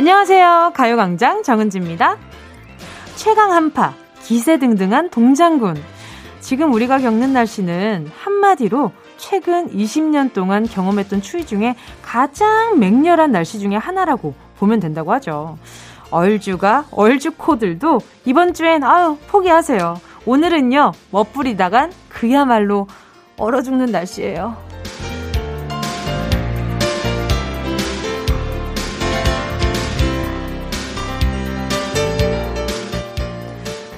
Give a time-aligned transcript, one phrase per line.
[0.00, 0.72] 안녕하세요.
[0.74, 2.16] 가요광장 정은지입니다.
[3.16, 3.92] 최강 한파,
[4.22, 5.76] 기세 등등한 동장군.
[6.40, 13.76] 지금 우리가 겪는 날씨는 한마디로 최근 20년 동안 경험했던 추위 중에 가장 맹렬한 날씨 중에
[13.76, 15.58] 하나라고 보면 된다고 하죠.
[16.10, 20.00] 얼주가 얼주코들도 이번 주엔 아유 포기하세요.
[20.24, 22.88] 오늘은요 멋부리 나간 그야말로
[23.36, 24.69] 얼어 죽는 날씨예요.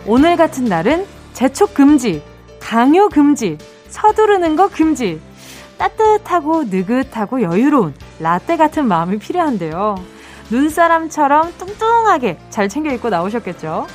[0.04, 2.22] 오늘 같은 날은 재촉 금지,
[2.60, 3.56] 강요 금지,
[3.88, 5.20] 서두르는 거 금지.
[5.78, 9.94] 따뜻하고 느긋하고 여유로운 라떼 같은 마음이 필요한데요.
[10.50, 13.86] 눈사람처럼 뚱뚱하게 잘 챙겨 입고 나오셨겠죠?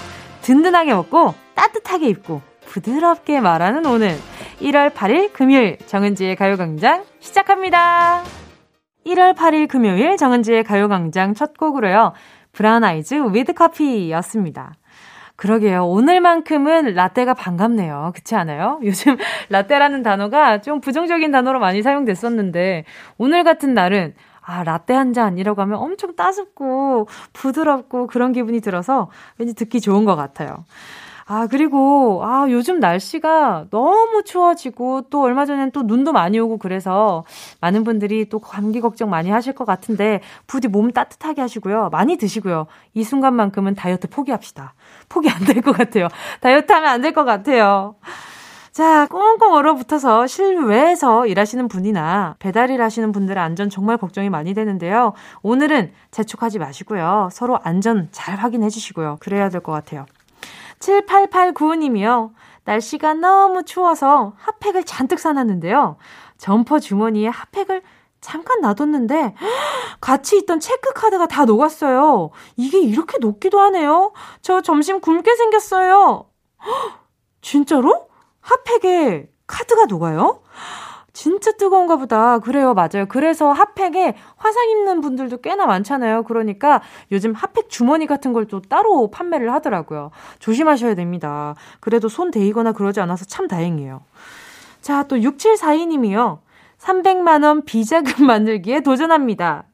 [0.42, 4.17] 든든하게 먹고 따뜻하게 입고 부드럽게 말하는 오늘
[4.62, 8.23] 1월 8일 금요일 정은지의 가요광장 시작합니다.
[9.06, 12.14] 1월 8일 금요일 정은지의 가요광장 첫 곡으로요.
[12.54, 14.73] 브라운 아이즈 With Coffee였습니다.
[15.38, 15.86] 그러게요.
[15.86, 18.12] 오늘만큼은 라떼가 반갑네요.
[18.14, 18.80] 그렇지 않아요?
[18.84, 19.18] 요즘
[19.50, 22.86] 라떼라는 단어가 좀 부정적인 단어로 많이 사용됐었는데
[23.18, 29.54] 오늘 같은 날은 아, 라떼 한 잔이라고 하면 엄청 따숩고 부드럽고 그런 기분이 들어서 왠지
[29.54, 30.66] 듣기 좋은 것 같아요.
[31.30, 37.26] 아, 그리고, 아, 요즘 날씨가 너무 추워지고 또 얼마 전엔 또 눈도 많이 오고 그래서
[37.60, 41.90] 많은 분들이 또 감기 걱정 많이 하실 것 같은데 부디 몸 따뜻하게 하시고요.
[41.92, 42.68] 많이 드시고요.
[42.94, 44.74] 이 순간만큼은 다이어트 포기합시다.
[45.10, 46.08] 포기 안 될 것 같아요.
[46.42, 47.96] 다이어트 하면 안 될 것 같아요.
[48.72, 55.14] 자, 꽁꽁 얼어붙어서 실외에서 일하시는 분이나 배달 일 하시는 분들의 안전 정말 걱정이 많이 되는데요.
[55.42, 57.30] 오늘은 재촉하지 마시고요.
[57.32, 59.18] 서로 안전 잘 확인해 주시고요.
[59.20, 60.06] 그래야 될 것 같아요.
[60.80, 62.32] 7889님이요.
[62.66, 65.98] 날씨가 너무 추워서 핫팩을 잔뜩 사놨는데요.
[66.38, 67.82] 점퍼 주머니에 핫팩을
[68.27, 69.36] 잠깐 놔뒀는데
[70.02, 72.32] 같이 있던 체크카드가 다 녹았어요.
[72.58, 74.11] 이게 이렇게 녹기도 하네요.
[74.42, 76.26] 저 점심 굶게 생겼어요.
[77.42, 78.10] 진짜로?
[78.42, 80.42] 핫팩에 카드가 녹아요?
[81.14, 82.39] 진짜 뜨거운가 보다.
[82.39, 83.05] 그래요, 맞아요.
[83.08, 86.23] 그래서 핫팩에 화상 입는 분들도 꽤나 많잖아요.
[86.23, 90.11] 그러니까 요즘 핫팩 주머니 같은 걸 또 따로 판매를 하더라고요.
[90.39, 91.55] 조심하셔야 됩니다.
[91.80, 94.02] 그래도 손 데이거나 그러지 않아서 참 다행이에요.
[94.82, 96.39] 자, 또 6742님이요.
[96.80, 99.65] 300만원 비자금 만들기에 도전합니다.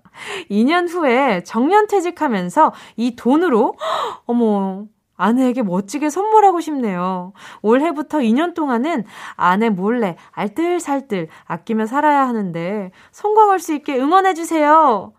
[0.51, 3.75] 2년 후에 정년 퇴직하면서 이 돈으로,
[4.25, 7.33] 어머, 아내에게 멋지게 선물하고 싶네요.
[7.61, 9.05] 올해부터 2년 동안은
[9.35, 15.13] 아내 몰래 알뜰살뜰 아끼며 살아야 하는데 성공할 수 있게 응원해주세요.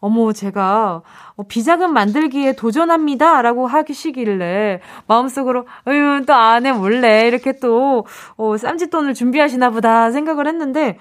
[0.00, 1.02] 어머, 제가
[1.36, 3.42] 어, 비자금 만들기에 도전합니다.
[3.42, 8.06] 라고 하시길래 마음속으로, 어휴, 또 아내 몰래 이렇게 또,
[8.36, 10.98] 어, 쌈짓돈을 준비하시나 보다 생각을 했는데,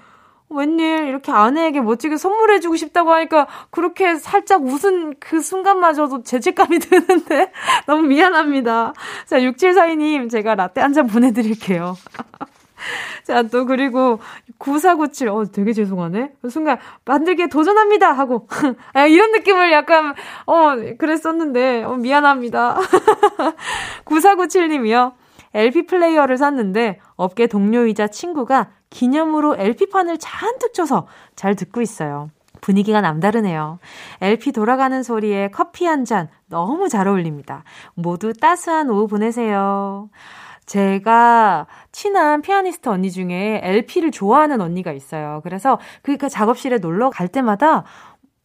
[0.49, 7.51] 웬일 이렇게 아내에게 멋지게 선물해주고 싶다고 하니까 그렇게 살짝 웃은 그 순간마저도 죄책감이 드는데
[7.85, 8.93] 너무 미안합니다.
[9.25, 11.95] 자, 6742님 제가 라떼 한 잔 보내드릴게요.
[13.23, 14.19] 자, 또 그리고
[14.57, 16.31] 9497, 어, 되게 죄송하네.
[16.41, 18.13] 그 순간, 만들기에 도전합니다!
[18.13, 18.47] 하고,
[18.93, 20.15] 아, 이런 느낌을 약간,
[20.45, 22.79] 어, 그랬었는데, 어, 미안합니다.
[24.05, 25.13] 9497님이요.
[25.57, 32.29] LP 플레이어를 샀는데, 업계 동료이자 친구가 기념으로 LP판을 잔뜩 쳐서 잘 듣고 있어요.
[32.61, 33.79] 분위기가 남다르네요.
[34.21, 37.63] LP 돌아가는 소리에 커피 한 잔 너무 잘 어울립니다.
[37.95, 40.09] 모두 따스한 오후 보내세요.
[40.67, 45.41] 제가 친한 피아니스트 언니 중에 LP를 좋아하는 언니가 있어요.
[45.43, 47.83] 그래서 그 작업실에 놀러 갈 때마다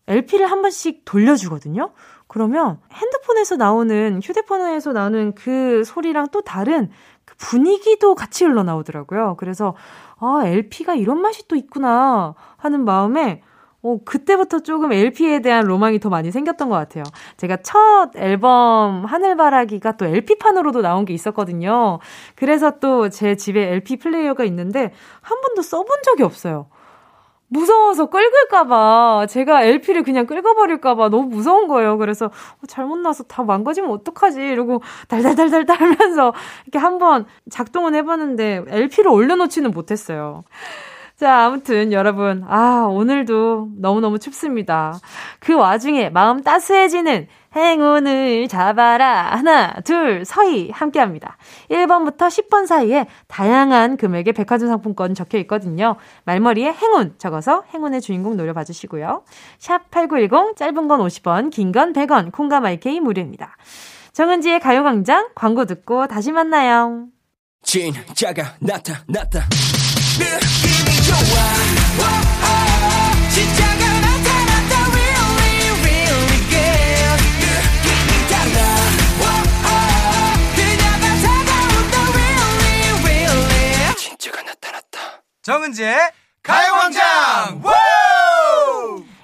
[0.09, 1.93] LP를 한 번씩 돌려주거든요.
[2.33, 6.89] 그러면 핸드폰에서 나오는, 휴대폰에서 나오는 그 소리랑 또 다른
[7.27, 9.37] 그 분위기도 같이 흘러나오더라고요.
[9.39, 9.75] 그래서
[10.19, 13.43] 아, LP가 이런 맛이 또 있구나 하는 마음에
[13.83, 17.05] 어, 그때부터 조금 LP에 대한 로망이 더 많이 생겼던 것 같아요.
[17.37, 21.99] 제가 첫 앨범 하늘바라기가 또 LP판으로도 나온 게 있었거든요.
[22.35, 26.67] 그래서 또 제 집에 LP 플레이어가 있는데 한 번도 써본 적이 없어요.
[27.53, 31.99] 무서워서 끌을까봐 제가 LP를 그냥 끌어버릴까봐 너무 무서운 거예요.
[31.99, 34.41] 그래서 어, 잘못 나서 다 망가지면 어떡하지?
[34.41, 36.33] 이러고 달달달달 달면서
[36.65, 40.45] 이렇게 한번 작동은 해봤는데 LP를 올려놓지는 못했어요.
[41.17, 44.99] 자, 아무튼 여러분, 아, 오늘도 너무너무 춥습니다.
[45.39, 49.37] 그 와중에 마음 따스해지는 행운을 잡아라.
[49.37, 51.37] 하나, 둘, 서희 함께 합니다.
[51.71, 55.97] 1번부터 10번 사이에 다양한 금액의 백화점 상품권 적혀 있거든요.
[56.25, 59.25] 말머리에 행운 적어서 행운의 주인공 노려봐 주시고요.
[59.59, 63.57] 샵8910 짧은 건 50원, 긴 건 100원, 콩과 마이케이 무료입니다.
[64.13, 67.07] 정은지의 가요광장 광고 듣고 다시 만나요.
[67.63, 69.41] 진짜가 나타났다.
[70.19, 72.22] 느낌이 좋아.
[85.43, 85.97] 정은지의
[86.45, 87.63] 가요광장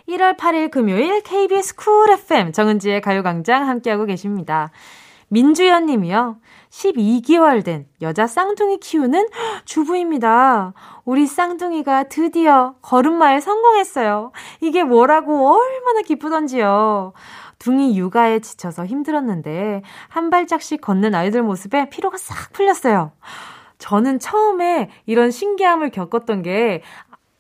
[0.09, 4.73] 1월 8일 금요일 KBS 쿨 FM 정은지의 가요광장 함께하고 계십니다.
[5.29, 6.39] 민주연 님이요.
[6.71, 9.29] 12개월 된 여자 쌍둥이 키우는
[9.65, 10.75] 주부입니다.
[11.05, 14.33] 우리 쌍둥이가 드디어 걸음마에 성공했어요.
[14.61, 17.13] 이게 뭐라고 얼마나 기쁘던지요.
[17.61, 23.13] 둥이 육아에 지쳐서 힘들었는데 한 발짝씩 걷는 아이들 모습에 피로가 싹 풀렸어요.
[23.79, 26.83] 저는 처음에 이런 신기함을 겪었던 게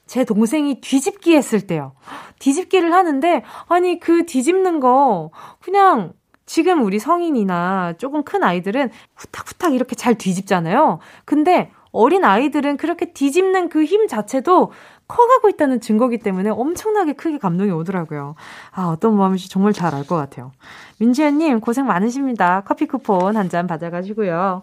[0.08, 1.92] 제 동생이 뒤집기 했을 때요.
[2.38, 5.30] 뒤집기를 하는데, 아니, 그 뒤집는 거,
[5.60, 6.14] 그냥
[6.46, 10.98] 지금 우리 성인이나 조금 큰 아이들은 후딱후딱 이렇게 잘 뒤집잖아요.
[11.26, 14.72] 근데 어린 아이들은 그렇게 뒤집는 그 힘 자체도
[15.08, 18.34] 커가고 있다는 증거기 때문에 엄청나게 크게 감동이 오더라고요.
[18.72, 20.52] 아, 어떤 마음인지 정말 잘 알 것 같아요.
[21.00, 22.62] 민지연님, 고생 많으십니다.
[22.66, 24.62] 커피 쿠폰 한 잔 받아가시고요.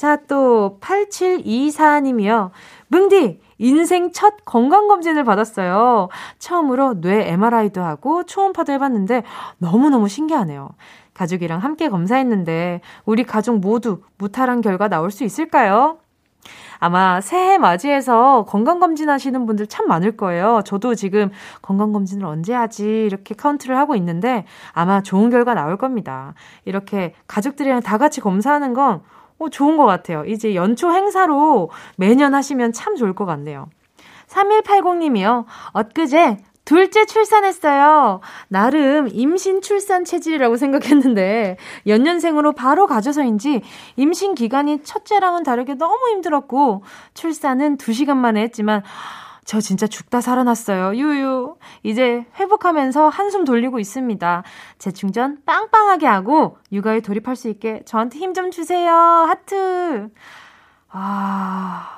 [0.00, 2.52] 자, 또, 8724님이요.
[2.88, 3.38] 뭉디!
[3.58, 6.08] 인생 첫 건강검진을 받았어요.
[6.38, 9.24] 처음으로 뇌 MRI도 하고 초음파도 해봤는데
[9.58, 10.70] 너무너무 신기하네요.
[11.12, 15.98] 가족이랑 함께 검사했는데 우리 가족 모두 무탈한 결과 나올 수 있을까요?
[16.78, 20.62] 아마 새해 맞이해서 건강검진 하시는 분들 참 많을 거예요.
[20.64, 21.30] 저도 지금
[21.60, 23.04] 건강검진을 언제 하지?
[23.04, 26.32] 이렇게 카운트를 하고 있는데 아마 좋은 결과 나올 겁니다.
[26.64, 29.02] 이렇게 가족들이랑 다 같이 검사하는 건
[29.40, 30.24] 어, 좋은 것 같아요.
[30.26, 33.68] 이제 연초 행사로 매년 하시면 참 좋을 것 같네요.
[34.28, 35.46] 3180님이요.
[35.72, 38.20] 엊그제 둘째 출산했어요.
[38.48, 41.56] 나름 임신 출산 체질이라고 생각했는데
[41.86, 43.62] 연년생으로 바로 가져서인지
[43.96, 46.84] 임신 기간이 첫째랑은 다르게 너무 힘들었고
[47.14, 48.82] 출산은 2시간 만에 했지만
[49.44, 50.94] 저 진짜 죽다 살아났어요.
[50.96, 51.56] 유유.
[51.82, 54.42] 이제 회복하면서 한숨 돌리고 있습니다.
[54.78, 58.92] 재충전 빵빵하게 하고 육아에 돌입할 수 있게 저한테 힘 좀 주세요.
[58.92, 60.08] 하트.
[60.90, 61.96] 아.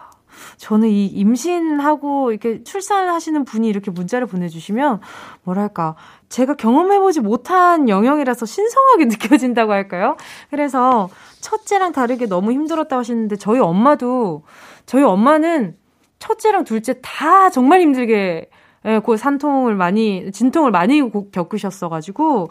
[0.56, 5.00] 저는 이 임신하고 이렇게 출산하시는 분이 이렇게 문자를 보내주시면
[5.42, 5.94] 뭐랄까
[6.28, 10.16] 제가 경험해보지 못한 영역이라서 신성하게 느껴진다고 할까요?
[10.50, 11.10] 그래서
[11.40, 14.44] 첫째랑 다르게 너무 힘들었다고 하시는데 저희 엄마도
[14.86, 15.76] 저희 엄마는
[16.22, 18.48] 첫째랑 둘째 다 정말 힘들게
[18.84, 21.02] 예, 그 산통을 많이 진통을 많이
[21.32, 22.48] 겪으셨어 가지고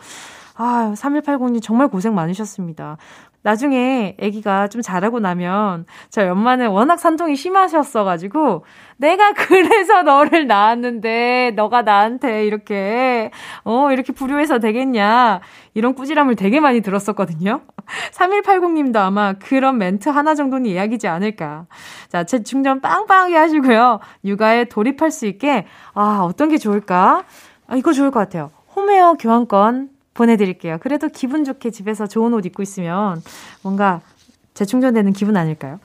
[0.55, 2.97] 아, 3180님 정말 고생 많으셨습니다.
[3.43, 8.65] 나중에 아기가 좀 자라고 나면 저희 엄마는 워낙 산통이 심하셨어가지고
[8.97, 13.31] 내가 그래서 너를 낳았는데 너가 나한테 이렇게
[13.63, 15.41] 어 이렇게 불효해서 되겠냐
[15.73, 17.61] 이런 꾸지람을 되게 많이 들었었거든요.
[18.13, 21.65] 3180님도 아마 그런 멘트 하나 정도는 이야기지 않을까.
[22.09, 23.99] 자, 재충전 빵빵하게 하시고요.
[24.23, 27.23] 육아에 돌입할 수 있게 아 어떤 게 좋을까?
[27.67, 28.51] 아, 이거 좋을 것 같아요.
[28.75, 30.77] 홈웨어 교환권 보내드릴게요.
[30.81, 33.21] 그래도 기분 좋게 집에서 좋은 옷 입고 있으면
[33.61, 34.01] 뭔가
[34.53, 35.79] 재충전되는 기분 아닐까요?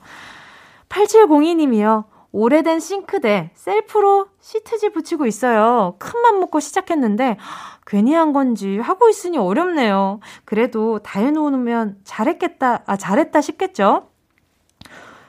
[0.89, 2.05] 8702님이요.
[2.31, 5.95] 오래된 싱크대 셀프로 시트지 붙이고 있어요.
[5.97, 7.37] 큰맘 먹고 시작했는데
[7.85, 10.19] 괜히 한 건지 하고 있으니 어렵네요.
[10.45, 14.09] 그래도 다 해놓으면 잘했겠다, 아, 잘했다 싶겠죠?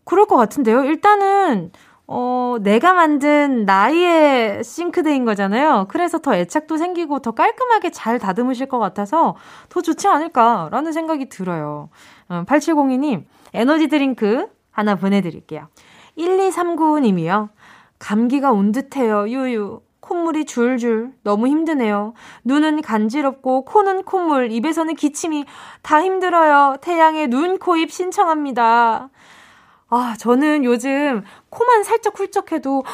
[0.04, 0.84] 그럴 것 같은데요.
[0.84, 1.70] 일단은
[2.10, 5.86] 어, 내가 만든 나의 싱크대인 거잖아요.
[5.90, 9.36] 그래서 더 애착도 생기고 더 깔끔하게 잘 다듬으실 것 같아서
[9.68, 11.90] 더 좋지 않을까라는 생각이 들어요.
[12.30, 15.68] 음, 8702님, 에너지 드링크 하나 보내드릴게요.
[16.16, 17.50] 1239님이요.
[17.98, 19.80] 감기가 온 듯해요, 유유.
[20.00, 22.14] 콧물이 줄줄 너무 힘드네요.
[22.44, 25.44] 눈은 간지럽고 코는 콧물, 입에서는 기침이
[25.82, 26.78] 다 힘들어요.
[26.80, 29.10] 태양의 눈, 코, 입 신청합니다.
[29.90, 32.84] 아, 저는 요즘 코만 살짝 훌쩍해도,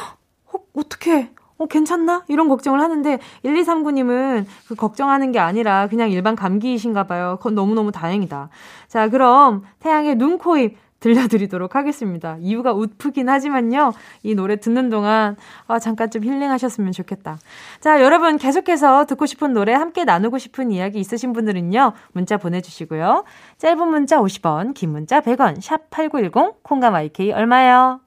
[0.53, 1.31] 어, 어떡해.
[1.57, 2.23] 어, 괜찮나?
[2.27, 7.35] 이런 걱정을 하는데, 1239님은 그 걱정하는 게 아니라 그냥 일반 감기이신가 봐요.
[7.37, 8.49] 그건 너무너무 다행이다.
[8.87, 12.37] 자, 그럼 태양의 눈, 코, 입 들려드리도록 하겠습니다.
[12.39, 13.93] 이유가 웃프긴 하지만요.
[14.23, 15.35] 이 노래 듣는 동안
[15.67, 17.37] 아, 잠깐 좀 힐링하셨으면 좋겠다.
[17.79, 21.93] 자, 여러분 계속해서 듣고 싶은 노래 함께 나누고 싶은 이야기 있으신 분들은요.
[22.13, 23.23] 문자 보내주시고요.
[23.59, 27.99] 짧은 문자 50원, 긴 문자 100원, 샵 8910, 콩감 IK 얼마예요?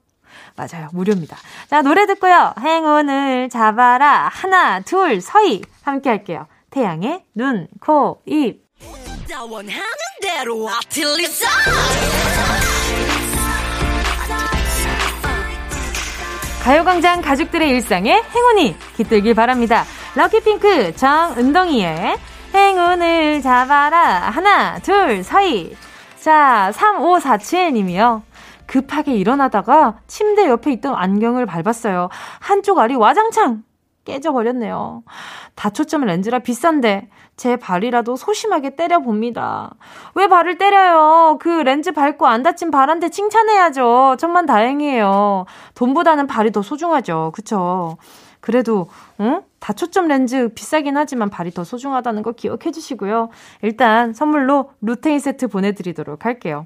[0.57, 0.89] 맞아요.
[0.91, 1.37] 무료입니다.
[1.67, 2.53] 자, 노래 듣고요.
[2.59, 4.29] 행운을 잡아라.
[4.31, 5.61] 하나, 둘, 서희.
[5.83, 6.47] 함께 할게요.
[6.69, 8.67] 태양의 눈, 코, 입.
[16.69, 19.85] 가요광장 가족들의 일상에 행운이 깃들길 바랍니다.
[20.13, 22.15] 럭키핑크 정은동이의
[22.53, 24.29] 행운을 잡아라.
[24.29, 25.75] 하나, 둘, 서희.
[26.19, 28.21] 자, 3547님이요.
[28.67, 32.09] 급하게 일어나다가 침대 옆에 있던 안경을 밟았어요.
[32.37, 33.63] 한쪽 알이 와장창
[34.09, 35.03] 깨져버렸네요.
[35.55, 39.75] 다초점 렌즈라 비싼데 제 발이라도 소심하게 때려봅니다.
[40.15, 41.37] 왜 발을 때려요?
[41.39, 44.17] 그 렌즈 밟고 안 다친 발한테 칭찬해야죠.
[44.19, 45.45] 천만 다행이에요.
[45.75, 47.31] 돈보다는 발이 더 소중하죠.
[47.33, 47.97] 그쵸?
[48.41, 48.89] 그래도,
[49.19, 49.41] 응?
[49.59, 53.29] 다초점 렌즈 비싸긴 하지만 발이 더 소중하다는 거 기억해 주시고요.
[53.61, 56.65] 일단 선물로 루테인 세트 보내드리도록 할게요.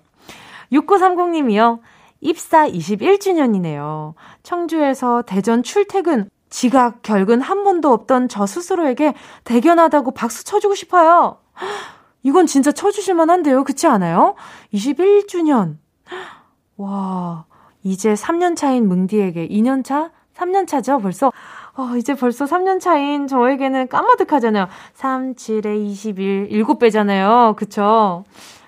[0.71, 1.79] 6930님이요.
[2.21, 4.13] 입사 21주년이네요.
[4.43, 11.37] 청주에서 대전 출퇴근, 지각, 결근 한 번도 없던 저 스스로에게 대견하다고 박수 쳐주고 싶어요.
[12.21, 13.63] 이건 진짜 쳐주실만 한데요.
[13.63, 14.35] 그렇지 않아요?
[14.71, 15.77] 21주년.
[16.77, 17.45] 와,
[17.81, 20.11] 이제 3년 차인 뭉디에게 2년 차?
[20.35, 21.31] 3년 차죠, 벌써?
[21.75, 24.67] 어, 이제 벌써 3년 차인 저에게는 까마득하잖아요.
[24.93, 27.55] 3, 7에 21, 7배잖아요.
[27.55, 28.25] 그쵸?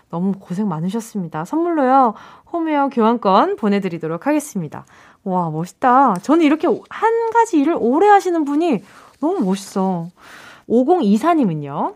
[0.10, 1.46] 너무 고생 많으셨습니다.
[1.46, 2.16] 선물로요,
[2.52, 4.86] 홈웨어 교환권 보내드리도록 하겠습니다.
[5.26, 6.16] 와, 멋있다.
[6.22, 8.82] 저는 이렇게 한 가지 일을 오래 하시는 분이
[9.20, 10.08] 너무 멋있어.
[10.70, 11.96] 5024님은요,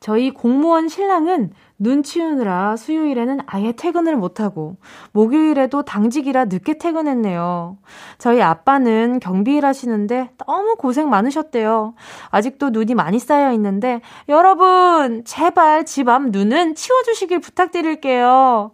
[0.00, 4.76] 저희 공무원 신랑은 눈 치우느라 수요일에는 아예 퇴근을 못하고
[5.10, 7.76] 목요일에도 당직이라 늦게 퇴근했네요.
[8.18, 11.94] 저희 아빠는 경비일 하시는데 너무 고생 많으셨대요.
[12.30, 18.70] 아직도 눈이 많이 쌓여 있는데 여러분 제발 집 앞 눈은 치워주시길 부탁드릴게요.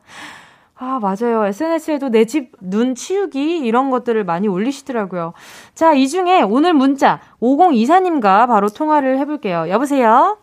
[0.81, 1.45] 아, 맞아요.
[1.47, 5.33] SNS에도 내 집 눈 치우기 이런 것들을 많이 올리시더라고요.
[5.75, 9.69] 자, 이 중에 오늘 문자 5024님과 바로 통화를 해볼게요.
[9.69, 10.39] 여보세요?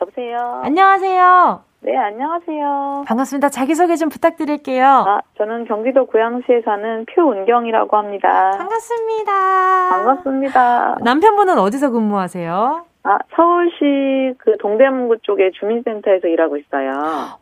[0.00, 0.60] 여보세요?
[0.64, 1.64] 안녕하세요?
[1.80, 3.04] 네, 안녕하세요.
[3.06, 3.48] 반갑습니다.
[3.50, 4.86] 자기소개 좀 부탁드릴게요.
[4.86, 8.52] 아, 저는 경기도 고양시에 사는 표운경이라고 합니다.
[8.56, 9.32] 반갑습니다.
[9.90, 10.96] 반갑습니다.
[11.02, 12.84] 남편분은 어디서 근무하세요?
[13.06, 16.90] 아, 서울시 그 동대문구 쪽에 주민센터에서 일하고 있어요.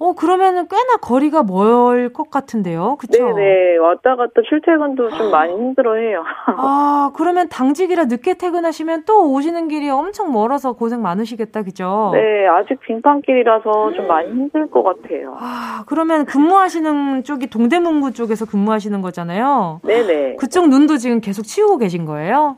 [0.01, 2.97] 어, 그러면은 꽤나 거리가 멀 것 같은데요.
[2.99, 3.25] 그쵸?
[3.33, 3.77] 네네.
[3.77, 6.25] 왔다 갔다 출퇴근도 좀 많이 힘들어 해요.
[6.47, 11.63] 아, 그러면 당직이라 늦게 퇴근하시면 또 오시는 길이 엄청 멀어서 고생 많으시겠다.
[11.63, 12.11] 그죠?
[12.13, 15.37] 네, 아직 빙판길이라서 좀 많이 힘들 것 같아요.
[15.39, 19.81] 아, 그러면 근무하시는 쪽이 동대문구 쪽에서 근무하시는 거잖아요.
[19.85, 20.37] 네네.
[20.41, 22.57] 그쪽 눈도 지금 계속 치우고 계신 거예요?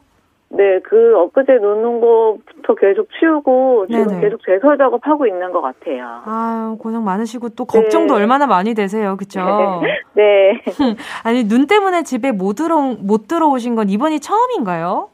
[0.56, 4.20] 네, 그 엊그제 놓는 거부터 계속 치우고 지금 네네.
[4.20, 6.22] 계속 제설 작업하고 있는 것 같아요.
[6.24, 8.20] 아유, 고생 많으시고 또 걱정도 네.
[8.20, 9.16] 얼마나 많이 되세요.
[9.16, 9.40] 그쵸?
[10.14, 10.60] 네.
[11.24, 15.08] 아니, 눈 때문에 집에 못 들어, 못 들어오신 건 이번이 처음인가요?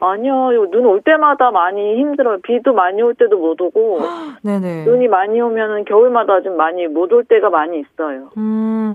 [0.00, 2.38] 아니요, 눈 올 때마다 많이 힘들어요.
[2.42, 4.00] 비도 많이 올 때도 못 오고,
[4.42, 4.84] 네네.
[4.84, 8.30] 눈이 많이 오면은 겨울마다 좀 많이 못 올 때가 많이 있어요.
[8.36, 8.94] 음,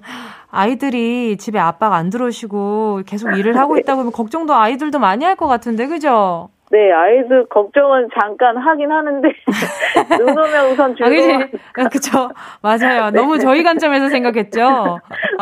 [0.52, 5.48] 아이들이 집에 아빠가 안 들어오시고 계속 일을 하고 있다고 하면 걱정도 아이들도 많이 할 것
[5.48, 6.50] 같은데, 그죠?
[6.72, 9.30] 네, 아이들 걱정은 잠깐 하긴 하는데,
[10.18, 10.96] 눈 오면 우선 아?
[10.96, 11.42] 즐거운,
[11.78, 12.30] 아, 그쵸.
[12.62, 13.12] 맞아요.
[13.14, 15.00] 너무 저희 관점에서 생각했죠?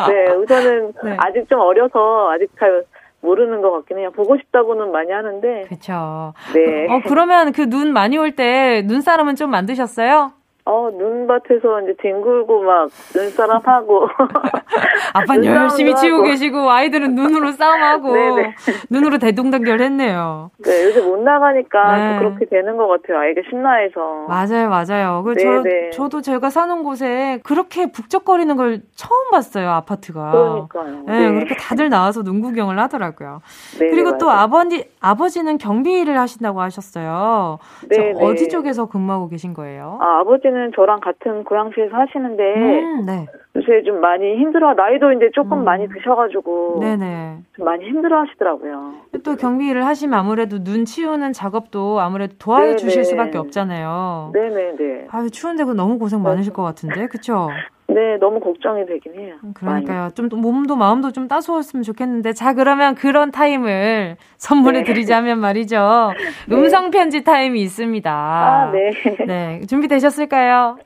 [0.10, 1.16] 네, 우선은 네.
[1.20, 2.84] 아직 좀 어려서 아직 잘
[3.24, 4.12] 모르는 것 같긴 해요.
[4.16, 6.34] 보고 싶다고는 많이 하는데, 그쵸.
[6.54, 6.88] 네.
[6.94, 10.34] 어, 그러면 그 눈 많이 올 때 눈사람은 좀 만드셨어요?
[10.66, 14.08] 어, 눈밭에서 이제 뒹굴고 막 눈사람 하고.
[15.14, 16.24] 아빠는 열심히 치우고.
[16.24, 18.14] 계시고 아이들은 눈으로 싸움하고.
[18.90, 20.52] 눈으로 대동단결 했네요.
[20.64, 22.14] 네, 요새 못 나가니까 네.
[22.14, 23.20] 또 그렇게 되는 것 같아요.
[23.20, 24.26] 아이가 신나해서.
[24.30, 25.24] 맞아요, 맞아요.
[25.24, 25.64] 그, 저.
[25.92, 30.32] 저도 제가 사는 곳에 그렇게 북적거리는 걸 처음 봤어요, 아파트가.
[30.32, 31.04] 그러니까요.
[31.08, 33.42] 네, 그렇게 다들 나와서 눈 구경을 하더라고요.
[33.80, 34.34] 네, 그리고 또.
[34.34, 37.60] 아버지, 아버지는 경비 일을 하신다고 하셨어요.
[37.82, 38.26] 저 네, 네.
[38.26, 40.00] 어디 쪽에서 근무하고 계신 거예요?
[40.02, 43.26] 아, 아버지 는 저랑 같은 고양시에서 하시는데 음, 네.
[43.56, 45.64] 요새 좀 많이 힘들어 나이도 이제 조금 음.
[45.64, 47.38] 많이 드셔가지고 네네.
[47.56, 48.94] 좀 많이 힘들어 하시더라고요.
[49.24, 53.04] 또 경비 일을 하시면 아무래도 눈 치우는 작업도 아무래도 도와주실 네네.
[53.04, 54.32] 수밖에 없잖아요.
[54.34, 55.08] 네네네.
[55.12, 57.52] 아유, 추운데 그 너무 고생 많으실 것 같은데, 그쵸?
[57.88, 59.36] 네, 너무 걱정이 되긴 해요.
[59.54, 60.10] 그러니까요.
[60.16, 62.34] 좀또 몸도 마음도 좀 따스웠으면 좋겠는데.
[62.34, 64.84] 자, 그러면 그런 타임을 선물해 네.
[64.86, 66.14] 드리자면 말이죠.
[66.52, 68.12] 음성 편지 타임이 있습니다.
[68.12, 68.90] 아, 네.
[69.28, 69.62] 네.
[69.68, 70.78] 준비되셨을까요?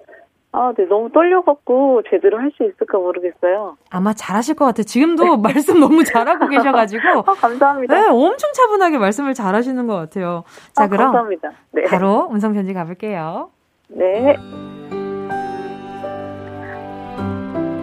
[0.58, 3.78] 아, 네, 너무 떨려갖고 제대로 할 수 있을까 모르겠어요.
[3.92, 4.84] 아마 잘하실 것 같아요.
[4.86, 7.20] 지금도 말씀 너무 잘하고 계셔가지고.
[7.20, 7.94] 아, 감사합니다.
[7.94, 10.44] 네, 엄청 차분하게 말씀을 잘하시는 것 같아요.
[10.74, 11.52] 자, 아, 그럼 감사합니다.
[11.74, 11.84] 네.
[11.84, 13.50] 바로 음성 편지 가볼게요.
[13.90, 14.36] 네.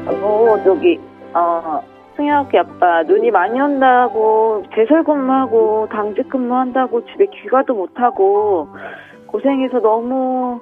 [0.06, 0.98] 어, 저기,
[1.34, 1.80] 어,
[2.16, 8.68] 승혁이 아빠, 눈이 많이 온다고, 제설 근무하고, 당직 근무한다고, 집에 귀가도 못하고,
[9.26, 10.60] 고생해서 너무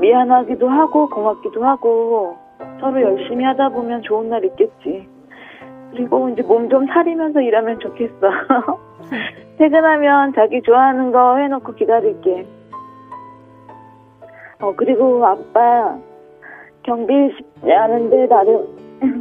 [0.00, 2.36] 미안하기도 하고, 고맙기도 하고,
[2.80, 5.08] 서로 열심히 하다 보면 좋은 날 있겠지.
[5.92, 8.20] 그리고 이제 몸 좀 사리면서 일하면 좋겠어.
[9.58, 12.46] 퇴근하면 자기 좋아하는 거 해놓고 기다릴게.
[14.60, 15.96] 어, 그리고 아빠,
[16.82, 18.66] 경비 쉽지 않은데 나름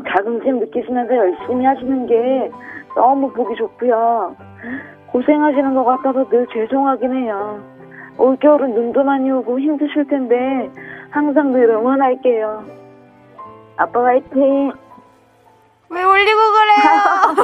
[0.08, 2.52] 자긍심 느끼시면서 열심히 하시는 게
[2.96, 4.36] 너무 보기 좋고요.
[5.12, 7.60] 고생하시는 것 같아서 늘 죄송하긴 해요.
[8.20, 10.70] 올겨울은 눈도 많이 오고 힘드실 텐데
[11.10, 12.64] 항상 늘 응원할게요.
[13.78, 14.72] 아빠 화이팅!
[15.92, 17.36] 왜 올리고 그래요?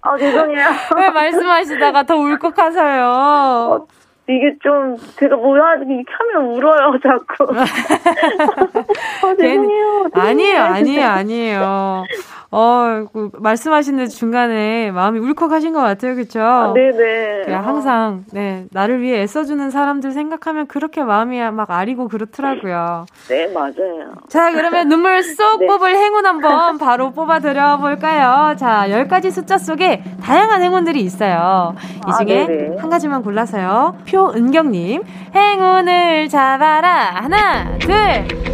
[0.00, 0.66] 아, 죄송해요.
[0.96, 3.04] 왜 말씀하시다가 더 울컥하세요?
[3.04, 3.86] 어,
[4.28, 7.52] 이게 좀 제가 뭐야 이렇게 하면 울어요 자꾸.
[9.26, 10.08] 아, 죄송해요.
[10.14, 12.04] 아니에요, 아니에요, 아니에요.
[12.52, 16.40] 어, 그 말씀하시는 중간에 마음이 울컥하신 것 같아요, 그쵸?
[16.42, 17.44] 아, 네네.
[17.44, 23.06] 그냥 항상, 네, 나를 위해 애써주는 사람들 생각하면 그렇게 마음이 막 아리고 그렇더라고요.
[23.28, 24.14] 네, 맞아요.
[24.28, 25.66] 자, 그러면 눈물 쏙 네.
[25.68, 28.56] 뽑을 행운 한번 바로 뽑아드려 볼까요?
[28.56, 31.76] 자, 10가지 숫자 속에 다양한 행운들이 있어요.
[31.98, 33.96] 이 아, 중에 아, 한 가지만 골라서요.
[34.10, 35.02] 표은경님,
[35.36, 37.10] 행운을 잡아라.
[37.14, 37.94] 하나, 둘,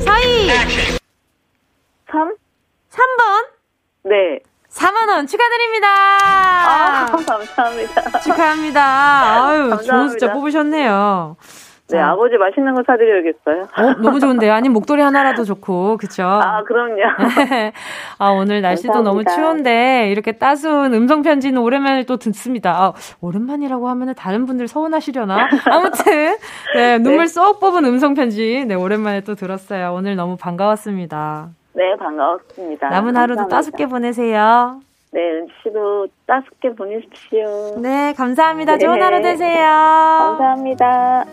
[0.00, 0.49] 서희.
[2.11, 2.35] 3?
[2.91, 3.56] 3번.
[4.07, 4.39] 네.
[4.71, 5.89] 4만 원 축하드립니다.
[6.23, 8.19] 아, 감사합니다.
[8.21, 8.81] 축하합니다.
[8.83, 9.83] 아유, 감사합니다.
[9.83, 11.37] 좋은 숫자 뽑으셨네요.
[11.89, 12.09] 네, 자.
[12.09, 13.63] 아버지 맛있는 거 사드려야겠어요.
[13.63, 14.53] 어, 너무 좋은데요.
[14.53, 16.25] 아니, 목도리 하나라도 좋고, 그쵸?
[16.27, 16.97] 아, 그럼요.
[18.19, 19.31] 아, 오늘 날씨도 감사합니다.
[19.33, 22.73] 너무 추운데, 이렇게 따스운 음성편지는 오랜만에 또 듣습니다.
[22.73, 25.49] 아, 오랜만이라고 하면 다른 분들 서운하시려나?
[25.71, 26.37] 아무튼,
[26.75, 27.27] 네, 눈물 네.
[27.29, 29.93] 쏙 뽑은 음성편지, 네, 오랜만에 또 들었어요.
[29.95, 31.51] 오늘 너무 반가웠습니다.
[31.76, 32.88] 네, 반가웠습니다.
[32.88, 33.56] 남은 하루도 감사합니다.
[33.56, 34.80] 따숩게 보내세요.
[35.12, 37.78] 네, 은지 씨도 따숩게 보내십시오.
[37.83, 38.73] 네, 감사합니다.
[38.73, 38.78] 네.
[38.78, 39.66] 좋은 하루 되세요.
[39.66, 41.25] 감사합니다.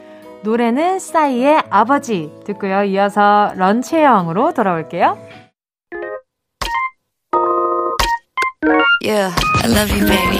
[0.43, 2.83] 노래는 싸이의 아버지 듣고요.
[2.83, 5.17] 이어서 런치형으로 돌아올게요.
[9.05, 10.39] Yeah, I love you, baby.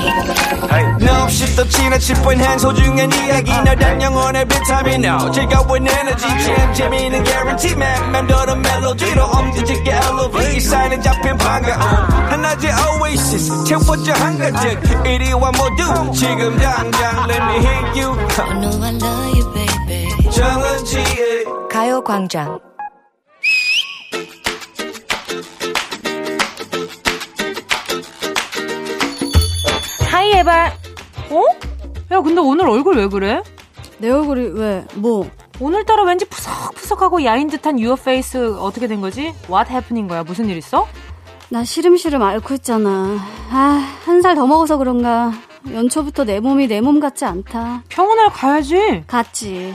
[1.06, 3.52] No, 없이 또 지나칠 뻔한 소중한 이야기.
[3.52, 6.26] 너란 영혼의 비타민 O 즐거운 에너지.
[6.46, 8.12] 잼 재미있는 guarantee man.
[8.14, 10.60] 맴도는 멜로디로 엄지짓게 elevate.
[10.62, 11.82] 사인은 잡힌 반가움
[12.32, 12.72] 하나의
[13.02, 13.66] oasis.
[13.66, 17.28] 채워져 한가득 이리와 모두 지금 당장.
[17.28, 18.16] Let me hit you.
[18.40, 20.32] I know I love you, baby.
[20.32, 21.46] 정은지의
[30.44, 30.74] 해발.
[31.30, 31.46] 어?
[32.12, 33.42] 야 근데 오늘 얼굴 왜 그래?
[33.98, 34.86] 내 얼굴이 왜?
[34.96, 35.30] 뭐?
[35.62, 39.34] 오늘따라 왠지 푸석푸석하고 야윈 듯한 your face 어떻게 된 거지?
[39.50, 40.24] What happening 거야?
[40.24, 40.86] 무슨 일 있어?
[41.50, 43.18] 나 시름시름 앓고 있잖아.
[43.52, 45.32] 아, 한 살 더 먹어서 그런가.
[45.72, 47.84] 연초부터 내 몸이 내 몸 같지 않다.
[47.88, 49.04] 병원을 가야지.
[49.08, 49.74] 갔지.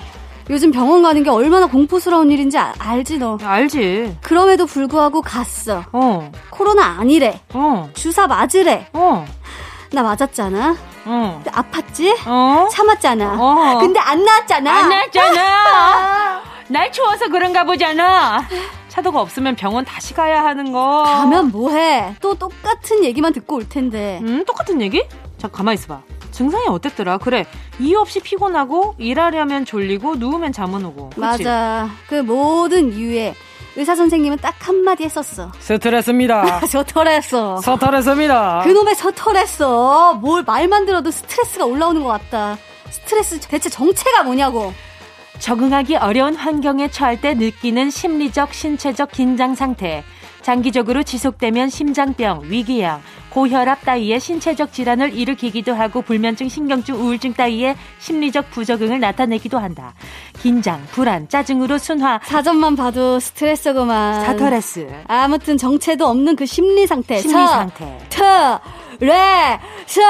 [0.50, 3.38] 요즘 병원 가는 게 얼마나 공포스러운 일인지 아, 알지 너?
[3.42, 4.18] 알지.
[4.22, 5.84] 그럼에도 불구하고 갔어.
[5.92, 6.30] 어.
[6.50, 7.40] 코로나 아니래.
[7.54, 7.88] 어.
[7.94, 8.88] 주사 맞으래.
[8.92, 9.24] 어.
[9.90, 10.76] 나 맞았잖아.
[11.06, 11.42] 어.
[11.46, 12.14] 아팠지?
[12.26, 12.68] 어.
[12.70, 13.36] 참았잖아.
[13.38, 13.78] 어.
[13.80, 14.70] 근데 안 나왔잖아.
[14.70, 16.42] 안 나왔잖아.
[16.68, 18.46] 날 추워서 그런가 보잖아.
[18.88, 21.02] 차도가 없으면 병원 다시 가야 하는 거.
[21.04, 22.16] 가면 뭐해?
[22.20, 24.20] 또 똑같은 얘기만 듣고 올 텐데.
[24.22, 25.02] 음, 똑같은 얘기?
[25.38, 26.00] 자, 가만 있어봐.
[26.30, 27.18] 증상이 어땠더라?
[27.18, 27.46] 그래.
[27.80, 31.10] 이유 없이 피곤하고 일하려면 졸리고 누우면 잠은 오고.
[31.10, 31.20] 그치?
[31.20, 31.88] 맞아.
[32.06, 33.34] 그 모든 이유에
[33.76, 35.52] 의사 선생님은 딱 한마디 했었어.
[35.60, 36.60] 스트레스입니다.
[36.66, 37.60] 서터했어.
[37.60, 38.62] 서터했습니다.
[38.64, 40.14] 그놈의 서터했어.
[40.14, 42.58] 뭘 말만 들어도 스트레스가 올라오는 것 같다.
[42.90, 44.72] 스트레스 대체 정체가 뭐냐고.
[45.38, 50.02] 적응하기 어려운 환경에 처할 때 느끼는 심리적, 신체적 긴장 상태.
[50.48, 58.50] 장기적으로 지속되면 심장병, 위궤양, 고혈압 따위의 신체적 질환을 일으키기도 하고 불면증, 신경증, 우울증 따위의 심리적
[58.50, 59.92] 부적응을 나타내기도 한다.
[60.40, 62.20] 긴장, 불안, 짜증으로 순화.
[62.24, 64.24] 사전만 봐도 스트레스구만.
[64.24, 64.88] 사터레스.
[65.06, 67.18] 아무튼 정체도 없는 그 심리 상태.
[67.18, 67.98] 심리 상태.
[68.08, 68.58] 터,
[69.00, 70.00] 레, 서.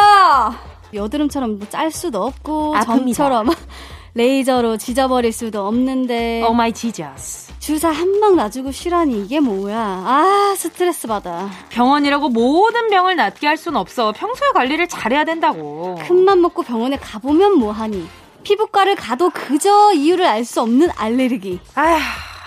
[0.94, 2.84] 여드름처럼 짤 수도 없고 아픕니다.
[2.86, 3.48] 점처럼
[4.18, 6.42] 레이저로 지져버릴 수도 없는데.
[6.42, 7.52] oh my Jesus.
[7.60, 9.78] 주사 한 방 놔주고 쉬라니 이게 뭐야.
[9.78, 11.48] 아 스트레스 받아.
[11.70, 14.10] 병원이라고 모든 병을 낫게 할 순 없어.
[14.12, 15.96] 평소에 관리를 잘해야 된다고.
[16.06, 18.08] 큰맘 먹고 병원에 가보면 뭐하니.
[18.42, 21.60] 피부과를 가도 그저 이유를 알 수 없는 알레르기.
[21.76, 22.00] 아휴.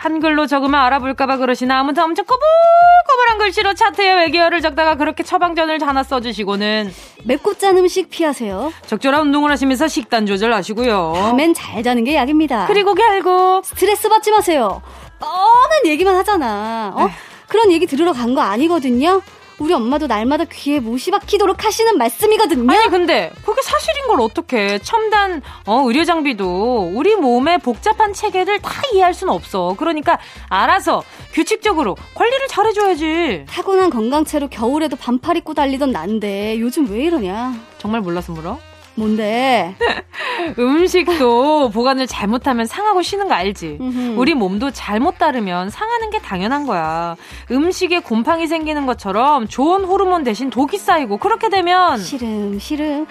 [0.05, 6.91] 한글로 적으면 알아볼까봐 그러시나 아무튼 엄청 꼬불꼬불한 글씨로 차트에 외계어를 적다가 그렇게 처방전을 하나 써주시고는
[7.25, 8.73] 맵고 짠 음식 피하세요.
[8.87, 11.13] 적절한 운동을 하시면서 식단 조절하시고요.
[11.15, 12.65] 밤엔 잘 자는 게 약입니다.
[12.65, 14.81] 그리고 결국 스트레스 받지 마세요.
[15.19, 16.91] 뻔한 얘기만 하잖아.
[16.95, 17.07] 어?
[17.47, 19.21] 그런 얘기 들으러 간 거 아니거든요.
[19.59, 22.71] 우리 엄마도 날마다 귀에 못이 박히도록 하시는 말씀이거든요.
[22.71, 28.81] 아니 근데 그게 사실인 걸 어떻게 첨단 어, 의료 장비도 우리 몸의 복잡한 체계를 다
[28.93, 29.75] 이해할 수는 없어.
[29.77, 33.45] 그러니까 알아서 규칙적으로 관리를 잘해줘야지.
[33.47, 37.53] 타고난 건강체로 겨울에도 반팔 입고 달리던 난데 요즘 왜 이러냐?
[37.77, 38.57] 정말 몰라서 물어?
[38.95, 39.75] 뭔데?
[40.59, 43.79] 음식도 보관을 잘못하면 상하고 쉬는 거 알지?
[44.17, 47.15] 우리 몸도 잘못 따르면 상하는 게 당연한 거야.
[47.51, 53.05] 음식에 곰팡이 생기는 것처럼 좋은 호르몬 대신 독이 쌓이고 그렇게 되면 싫음 싫음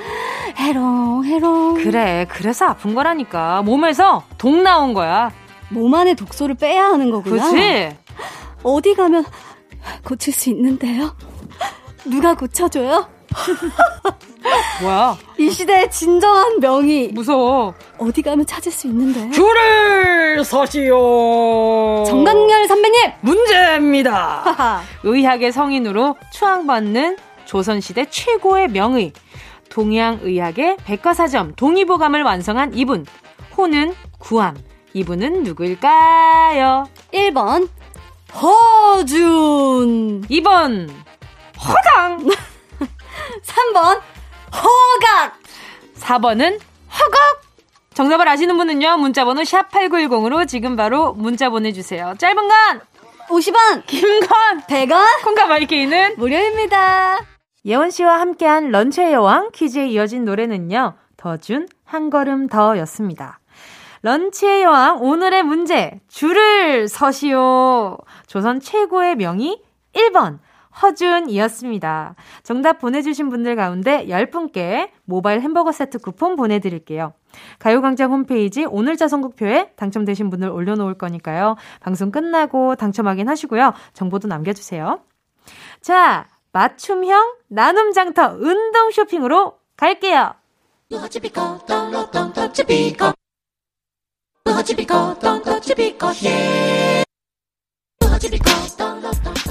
[0.56, 5.30] 해롱 해롱 그래 그래서 아픈 거라니까 몸에서 독 나온 거야.
[5.70, 7.50] 몸 안에 독소를 빼야 하는 거구나.
[7.50, 7.96] 그렇지?
[8.62, 9.24] 어디 가면
[10.04, 11.14] 고칠 수 있는데요?
[12.04, 13.08] 누가 고쳐줘요?
[14.82, 15.16] 뭐야?
[15.38, 17.08] 이 시대의 진정한 명의.
[17.08, 17.74] 무서워.
[17.98, 19.30] 어디 가면 찾을 수 있는데.
[19.30, 22.04] 줄을 서시오.
[22.06, 23.12] 정강렬 선배님!
[23.20, 24.82] 문제입니다.
[25.02, 29.12] 의학의 성인으로 추앙받는 조선시대 최고의 명의.
[29.68, 33.06] 동양의학의 백과사전 동의보감을 완성한 이분.
[33.56, 34.56] 호는 구암.
[34.92, 36.88] 이분은 누구일까요?
[37.14, 37.68] 1번
[38.34, 40.90] 허준 2번
[41.64, 42.28] 허당
[43.44, 44.00] 3번
[44.52, 45.34] 허각.
[45.98, 46.58] 4번은
[46.92, 47.42] 허각.
[47.94, 52.14] 정답을 아시는 분은요 문자번호 샵 8910으로 지금 바로 문자 보내주세요.
[52.18, 52.80] 짧은 건
[53.28, 53.86] 50원.
[53.86, 55.22] 긴 건 100원.
[55.24, 57.20] 콩가 마이케이는 무료입니다.
[57.66, 63.38] 예원 씨와 함께한 런치의 여왕 퀴즈에 이어진 노래는요 더준 한 걸음 더였습니다.
[64.02, 67.98] 런치의 여왕 오늘의 문제 줄을 서시오.
[68.26, 69.60] 조선 최고의 명의
[69.92, 70.38] 1번
[70.82, 72.14] 허준이었습니다.
[72.42, 77.12] 정답 보내주신 분들 가운데 10분께 모바일 햄버거 세트 쿠폰 보내드릴게요.
[77.58, 81.56] 가요광장 홈페이지 오늘 자 선곡표에 당첨되신 분들 올려놓을 거니까요.
[81.80, 83.74] 방송 끝나고 당첨 확인하시고요.
[83.92, 85.00] 정보도 남겨주세요.
[85.80, 90.34] 자, 맞춤형 나눔 장터 운동 쇼핑으로 갈게요.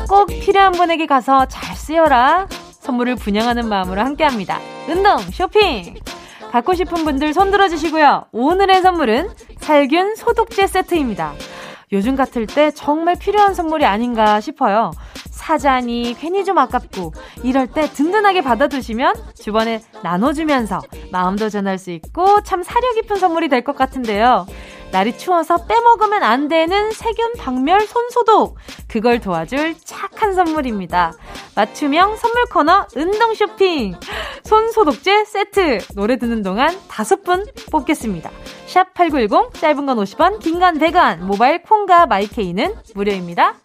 [0.10, 2.48] 꼭 필요한 분에게 가서 잘 쓰여라.
[2.72, 4.60] 선물을 분양하는 마음으로 함께 합니다.
[4.90, 5.96] 운동 쇼핑.
[6.52, 8.26] 갖고 싶은 분들 손 들어주시고요.
[8.32, 11.34] 오늘의 선물은 살균 소독제 세트입니다.
[11.92, 14.92] 요즘 같을 때 정말 필요한 선물이 아닌가 싶어요.
[15.30, 22.64] 사자니 괜히 좀 아깝고 이럴 때 든든하게 받아두시면 주변에 나눠주면서 마음도 전할 수 있고 참
[22.64, 24.48] 사려 깊은 선물이 될 것 같은데요.
[24.92, 28.58] 날이 추워서 빼먹으면 안 되는 세균 박멸 손소독.
[28.88, 31.14] 그걸 도와줄 착한 선물입니다.
[31.56, 33.94] 맞춤형 선물 코너 운동 쇼핑.
[34.44, 35.78] 손소독제 세트.
[35.96, 38.32] 노래 듣는 동안 다섯 분 뽑겠습니다.
[38.66, 43.56] 샵 8910, 짧은 건 50원, 긴 건 100원, 모바일 콩과 마이케이는 무료입니다.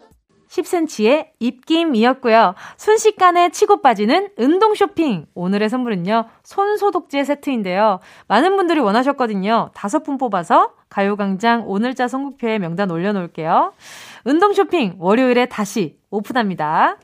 [0.50, 2.54] 10cm의 입김이었고요.
[2.76, 5.26] 순식간에 치고 빠지는 운동 쇼핑.
[5.34, 7.98] 오늘의 선물은요, 손소독제 세트인데요.
[8.28, 9.70] 많은 분들이 원하셨거든요.
[9.74, 13.72] 다섯 분 뽑아서 가요광장 오늘자 선곡표에 명단 올려놓을게요.
[14.24, 16.98] 운동 쇼핑 월요일에 다시 오픈합니다.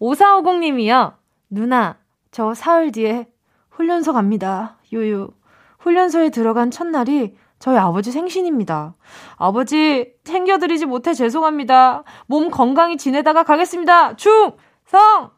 [0.00, 1.14] 5450님이요.
[1.50, 1.96] 누나,
[2.30, 3.26] 저 사흘 뒤에
[3.70, 4.76] 훈련소 갑니다.
[4.92, 5.32] 유유.
[5.80, 8.94] 훈련소에 들어간 첫날이 저희 아버지 생신입니다.
[9.38, 12.04] 아버지 챙겨드리지 못해 죄송합니다.
[12.26, 14.14] 몸 건강히 지내다가 가겠습니다.
[14.14, 15.30] 충성!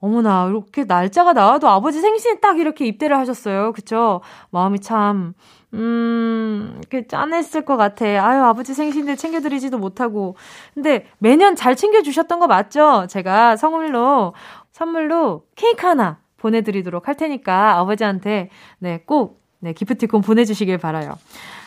[0.00, 3.72] 어머나, 이렇게 날짜가 나와도 아버지 생신에 딱 이렇게 입대를 하셨어요.
[3.72, 4.20] 그쵸?
[4.50, 5.34] 마음이 참,
[5.74, 8.06] 음, 그 짠했을 것 같아.
[8.06, 10.36] 아유, 아버지 생신인데 챙겨드리지도 못하고.
[10.74, 13.06] 근데 매년 잘 챙겨주셨던 거 맞죠?
[13.08, 14.34] 제가 선물로,
[14.70, 21.18] 선물로 케이크 하나 보내드리도록 할 테니까 아버지한테, 네, 꼭, 네, 기프티콘 보내주시길 바라요.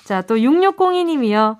[0.05, 1.57] 자, 또 6602님이요.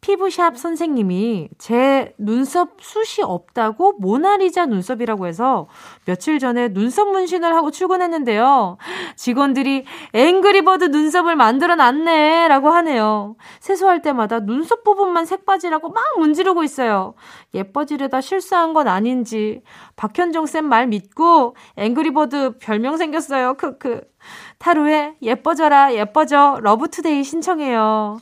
[0.00, 5.68] 피부샵 선생님이 제 눈썹 숱이 없다고 모나리자 눈썹이라고 해서
[6.06, 8.78] 며칠 전에 눈썹 문신을 하고 출근했는데요.
[9.16, 9.84] 직원들이
[10.14, 13.36] 앵그리버드 눈썹을 만들어 놨네 라고 하네요.
[13.60, 17.14] 세수할 때마다 눈썹 부분만 색 빠지라고 막 문지르고 있어요.
[17.52, 19.62] 예뻐지려다 실수한 건 아닌지
[19.96, 23.54] 박현정 쌤말 믿고 앵그리버드 별명 생겼어요.
[23.54, 24.00] 크크.
[24.58, 28.18] 타로에 예뻐져라 예뻐져 러브투데이 신청해요.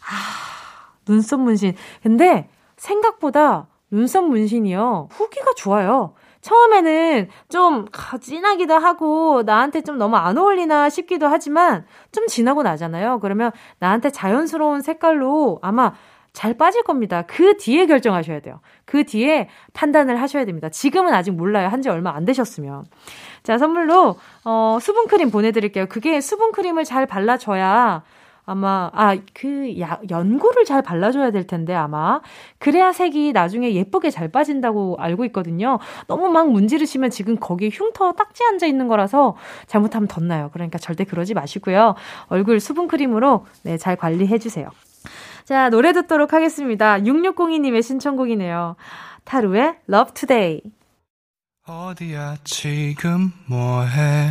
[0.00, 0.61] 아
[1.06, 1.74] 눈썹 문신.
[2.02, 5.08] 근데 생각보다 눈썹 문신이요.
[5.10, 6.14] 후기가 좋아요.
[6.40, 7.86] 처음에는 좀
[8.20, 13.20] 진하기도 하고 나한테 좀 너무 안 어울리나 싶기도 하지만 좀 지나고 나잖아요.
[13.20, 15.92] 그러면 나한테 자연스러운 색깔로 아마
[16.32, 17.22] 잘 빠질 겁니다.
[17.28, 18.60] 그 뒤에 결정하셔야 돼요.
[18.86, 20.68] 그 뒤에 판단을 하셔야 됩니다.
[20.70, 21.68] 지금은 아직 몰라요.
[21.68, 22.84] 한 지 얼마 안 되셨으면.
[23.42, 25.86] 자, 선물로, 어, 수분크림 보내드릴게요.
[25.88, 28.02] 그게 수분크림을 잘 발라줘야
[28.52, 29.74] 아마 아 그
[30.10, 32.20] 연고를 잘 발라줘야 될 텐데 아마
[32.58, 35.78] 그래야 색이 나중에 예쁘게 잘 빠진다고 알고 있거든요.
[36.06, 39.36] 너무 막 문지르시면 지금 거기 흉터 딱지 앉아 있는 거라서
[39.66, 40.50] 잘못하면 덧나요.
[40.52, 41.94] 그러니까 절대 그러지 마시고요.
[42.28, 44.68] 얼굴 수분 크림으로 네, 잘 관리해 주세요.
[45.44, 46.98] 자 노래 듣도록 하겠습니다.
[46.98, 48.76] 6602님의 신청곡이네요.
[49.24, 50.60] 타루의 Love Today.
[51.66, 54.30] 어디야 지금 뭐해?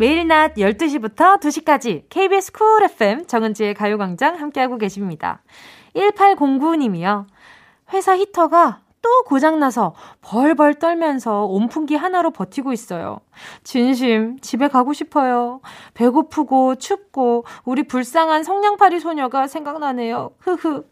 [0.00, 5.42] 매일 낮 12시부터 2시까지 KBS 쿨 FM 정은지의 가요광장 함께하고 계십니다.
[5.94, 7.26] 1809님이요.
[7.92, 13.20] 회사 히터가 또 고장나서 벌벌 떨면서 온풍기 하나로 버티고 있어요.
[13.62, 15.60] 진심, 집에 가고 싶어요.
[15.92, 20.30] 배고프고 춥고 우리 불쌍한 성냥팔이 소녀가 생각나네요.
[20.38, 20.84] 흐흐.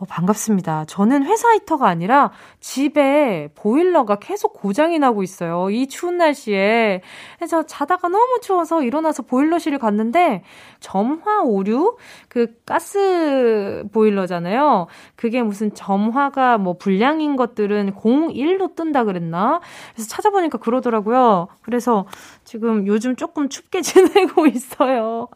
[0.00, 0.86] 어, 반갑습니다.
[0.86, 5.68] 저는 회사 히터가 아니라 집에 보일러가 계속 고장이 나고 있어요.
[5.68, 7.02] 이 추운 날씨에.
[7.36, 10.42] 그래서 자다가 너무 추워서 일어나서 보일러실을 갔는데
[10.80, 11.98] 점화 오류?
[12.30, 14.86] 그 가스 보일러잖아요.
[15.16, 19.60] 그게 무슨 점화가 뭐 불량인 것들은 01로 뜬다 그랬나?
[19.92, 21.48] 그래서 찾아보니까 그러더라고요.
[21.60, 22.06] 그래서
[22.50, 25.28] 지금 요즘 조금 춥게 지내고 있어요.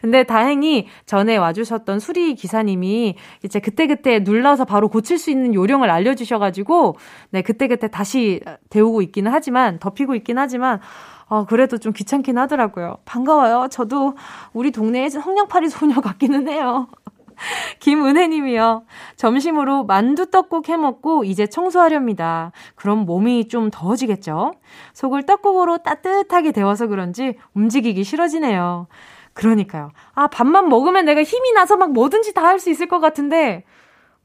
[0.00, 6.96] 근데 다행히 전에 와주셨던 수리 기사님이 이제 그때그때 눌러서 바로 고칠 수 있는 요령을 알려주셔가지고,
[7.32, 8.40] 네, 그때그때 다시
[8.70, 10.80] 데우고 있기는 하지만, 덮이고 있긴 하지만,
[11.26, 12.96] 어, 그래도 좀 귀찮긴 하더라고요.
[13.04, 13.68] 반가워요.
[13.70, 14.14] 저도
[14.54, 16.88] 우리 동네에 성냥팔이 소녀 같기는 해요.
[17.80, 18.84] 김은혜 님이요.
[19.16, 22.52] 점심으로 만두 떡국 해 먹고 이제 청소하렵니다.
[22.74, 24.52] 그럼 몸이 좀 더워지겠죠?
[24.94, 28.86] 속을 떡국으로 따뜻하게 데워서 그런지 움직이기 싫어지네요.
[29.34, 29.90] 그러니까요.
[30.14, 33.64] 아, 밥만 먹으면 내가 힘이 나서 막 뭐든지 다 할 수 있을 것 같은데,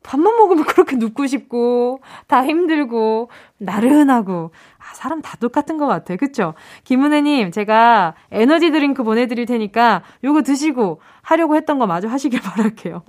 [0.04, 6.18] 밥만 먹으면 그렇게 눕고 싶고, 다 힘들고, 나른하고, 아, 사람 다 똑같은 것 같아요.
[6.18, 6.54] 그쵸?
[6.84, 13.04] 김은혜님, 제가 에너지 드링크 보내드릴 테니까, 요거 드시고 하려고 했던 거 마저 하시길 바랄게요.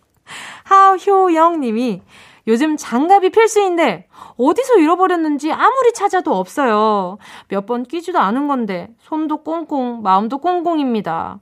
[0.65, 2.03] 하효영 님이,
[2.47, 7.19] 요즘 장갑이 필수인데, 어디서 잃어버렸는지 아무리 찾아도 없어요.
[7.49, 11.39] 몇 번 끼지도 않은 건데, 손도 꽁꽁, 마음도 꽁꽁입니다.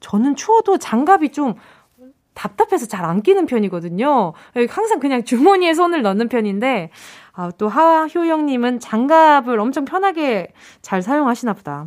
[0.00, 1.54] 저는 추워도 장갑이 좀
[2.34, 4.32] 답답해서 잘 안 끼는 편이거든요.
[4.68, 6.90] 항상 그냥 주머니에 손을 넣는 편인데,
[7.38, 10.48] 아, 또 하효영님은 장갑을 엄청 편하게
[10.82, 11.86] 잘 사용하시나 보다.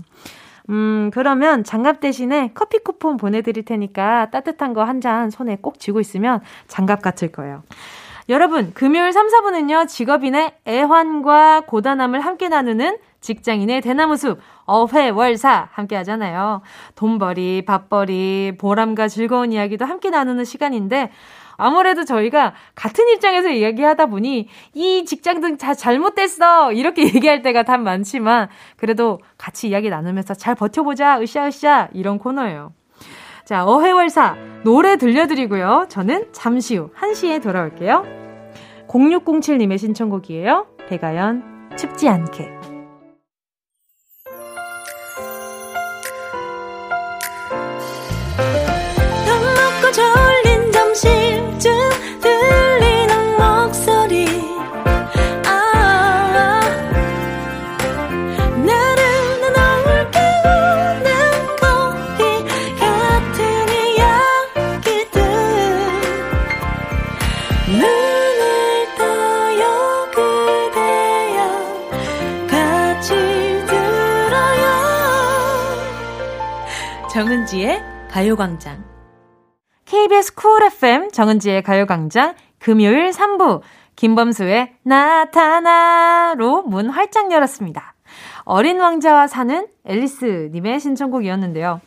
[0.70, 6.00] 음, 그러면 장갑 대신에 커피 쿠폰 보내드릴 테니까 따뜻한 거 한 잔 손에 꼭 쥐고
[6.00, 7.64] 있으면 장갑 같을 거예요.
[8.30, 16.62] 여러분, 금요일 3, 4분은요, 직업인의 애환과 고단함을 함께 나누는 직장인의 대나무숲 어회월사 함께 하잖아요.
[16.96, 21.12] 돈벌이, 밥벌이, 보람과 즐거운 이야기도 함께 나누는 시간인데
[21.58, 27.84] 아무래도 저희가 같은 입장에서 이야기하다 보니 이 직장 등 다 잘못됐어 이렇게 얘기할 때가 참
[27.84, 32.74] 많지만 그래도 같이 이야기 나누면서 잘 버텨보자 으쌰으쌰 이런 코너예요.
[33.46, 35.88] 자 어회월사 노래 들려드리고요.
[35.90, 38.06] 저는 잠시 후 1시에 돌아올게요.
[38.88, 40.68] 0607님의 신청곡이에요.
[40.88, 42.61] 배가연 춥지 않게
[77.52, 78.84] 정은지의 가요광장.
[79.84, 83.60] KBS 쿨 FM 정은지의 가요광장 금요일 3부
[83.98, 87.94] 김범수의 나타나로 문 활짝 열었습니다.
[88.46, 91.82] 어린 왕자와 사는 앨리스님의 신청곡이었는데요.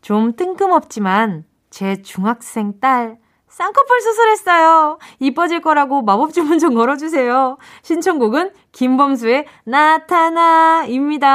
[0.00, 4.98] 좀 뜬금없지만 제 중학생 딸 쌍꺼풀 수술했어요.
[5.20, 7.58] 이뻐질 거라고 마법 주문 좀 걸어주세요.
[7.82, 11.28] 신청곡은 김범수의 나타나입니다.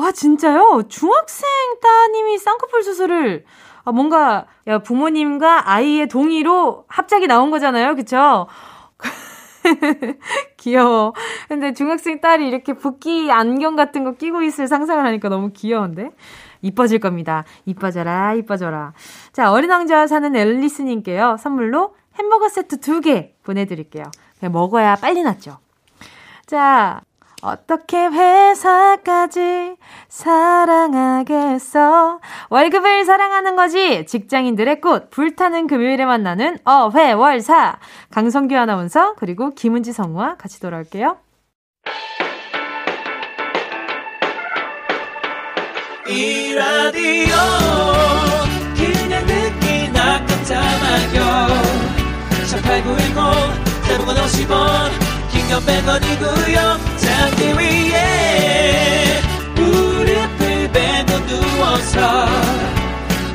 [0.00, 0.84] 와, 진짜요?
[0.88, 1.46] 중학생
[1.82, 3.44] 따님이 쌍꺼풀 수술을,
[3.84, 7.94] 아, 뭔가, 야, 부모님과 아이의 동의로 합작이 나온 거잖아요.
[7.96, 8.46] 그쵸?
[10.56, 11.12] 귀여워.
[11.48, 16.10] 근데 중학생 딸이 이렇게 붓기 안경 같은 거 끼고 있을 상상을 하니까 너무 귀여운데?
[16.62, 17.44] 이뻐질 겁니다.
[17.66, 18.94] 이뻐져라, 이뻐져라.
[19.32, 21.36] 자, 어린 왕자와 사는 앨리스님께요.
[21.38, 24.04] 선물로 햄버거 세트 두 개 보내드릴게요.
[24.38, 25.58] 그냥 먹어야 빨리 낫죠.
[26.46, 27.00] 자,
[27.42, 29.76] 어떻게 회사까지
[30.08, 31.40] 사랑하겠어?
[32.50, 34.04] 월급을 사랑하는 거지.
[34.06, 37.78] 직장인들의 꽃, 불타는 금요일에 만나는 어회월사.
[38.10, 41.16] 강성규 아나운서, 그리고 김은지 성우와 같이 돌아올게요.
[46.08, 47.36] 이 라디오
[48.74, 51.46] 그냥 듣기나 깜짝마요
[52.32, 54.90] 18910 대목원 50원
[55.30, 59.20] 긴건 100원이고요 잠기 위에
[59.54, 62.26] 무릎을 베고 누워서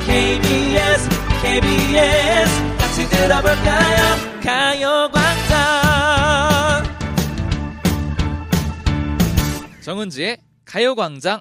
[0.04, 1.08] KBS
[1.40, 4.16] KBS 같이 들어볼까요?
[4.42, 5.56] 가요광장.
[9.82, 11.40] 정은지의 가요광장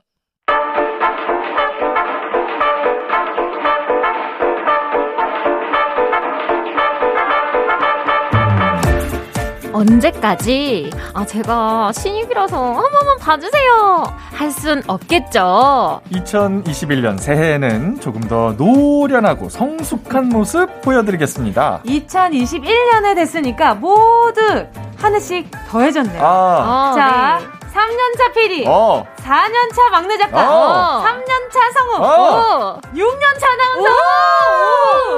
[9.75, 10.89] 언제까지?
[11.13, 14.03] 아, 제가 신입이라서 한 번만 봐주세요.
[14.31, 16.01] 할 순 없겠죠.
[16.13, 21.81] 2021년 새해에는 조금 더 노련하고 성숙한 모습 보여드리겠습니다.
[21.85, 24.65] 2021년에 됐으니까 모두
[24.97, 26.21] 하나씩 더해졌네요.
[26.23, 27.45] 아, 자, 네.
[27.75, 31.03] 3년차 PD, 어, 4년차 막내 작가, 어.
[31.03, 32.79] 3년차 성우, 어.
[32.93, 33.91] 6년차 아나운서,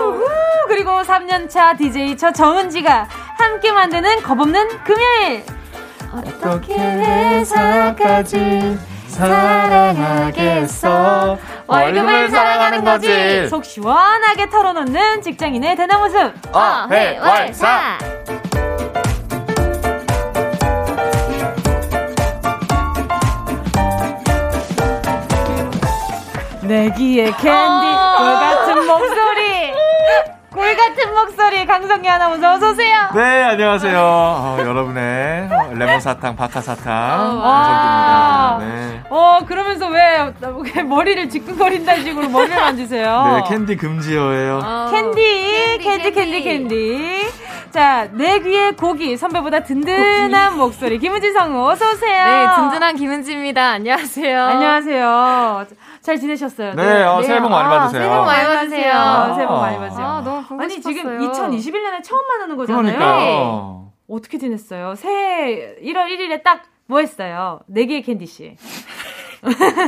[0.08, 0.28] 우!
[0.68, 3.08] 그리고 3년차 DJ 저 정은지가
[3.38, 5.44] 함께 만드는 겁없는 금요일.
[6.14, 10.88] 어떻게 회사까지 사랑하겠어.
[11.68, 13.48] 월급을 사랑하는 거지.
[13.50, 16.34] 속 시원하게 털어놓는 직장인의 대나 모습.
[16.56, 17.98] 어, 회, 월, 사.
[26.62, 28.18] 내 귀의 캔디, 어.
[28.20, 28.28] 목소리.
[28.28, 28.40] 꿀
[30.78, 33.10] 같은 목소리, 강성규 아나운서 어서 오세요.
[33.16, 34.00] 네, 안녕하세요.
[34.00, 38.58] 어, 여러분의 레몬 사탕, 박하 사탕, 와.
[38.60, 39.02] 정입니다 네.
[39.10, 40.32] 어, 그러면서 왜,
[40.76, 43.44] 왜 머리를 지끈거린다는 식으로 머리를 만지세요?
[43.44, 44.60] 네, 캔디 금지어예요.
[44.64, 44.90] 어.
[44.92, 47.28] 캔디, 캔디, 캔디, 캔디.
[47.72, 52.26] 자, 내 귀에 고기, 선배보다 든든한 목소리, 김은지 성우, 어서오세요.
[52.26, 53.72] 네, 든든한 김은지입니다.
[53.72, 54.44] 안녕하세요.
[54.44, 55.66] 안녕하세요.
[56.08, 56.74] 잘 지내셨어요?
[56.76, 58.02] 네, 어, 새해 복 많이 아, 받으세요.
[58.02, 58.94] 새해 복 많이 받으세요.
[58.94, 60.06] 아, 새해 복 많이 받으세요.
[60.08, 60.94] 아, 너무 보고 아니, 싶었어요.
[60.96, 62.82] 지금 2021년에 처음 만나는 거잖아요.
[62.82, 63.92] 그러니까요.
[64.10, 64.96] 어떻게 지냈어요?
[64.96, 67.60] 새해 1월 1일에 딱 뭐 했어요?
[67.68, 68.56] 내 귀의 캔디 씨.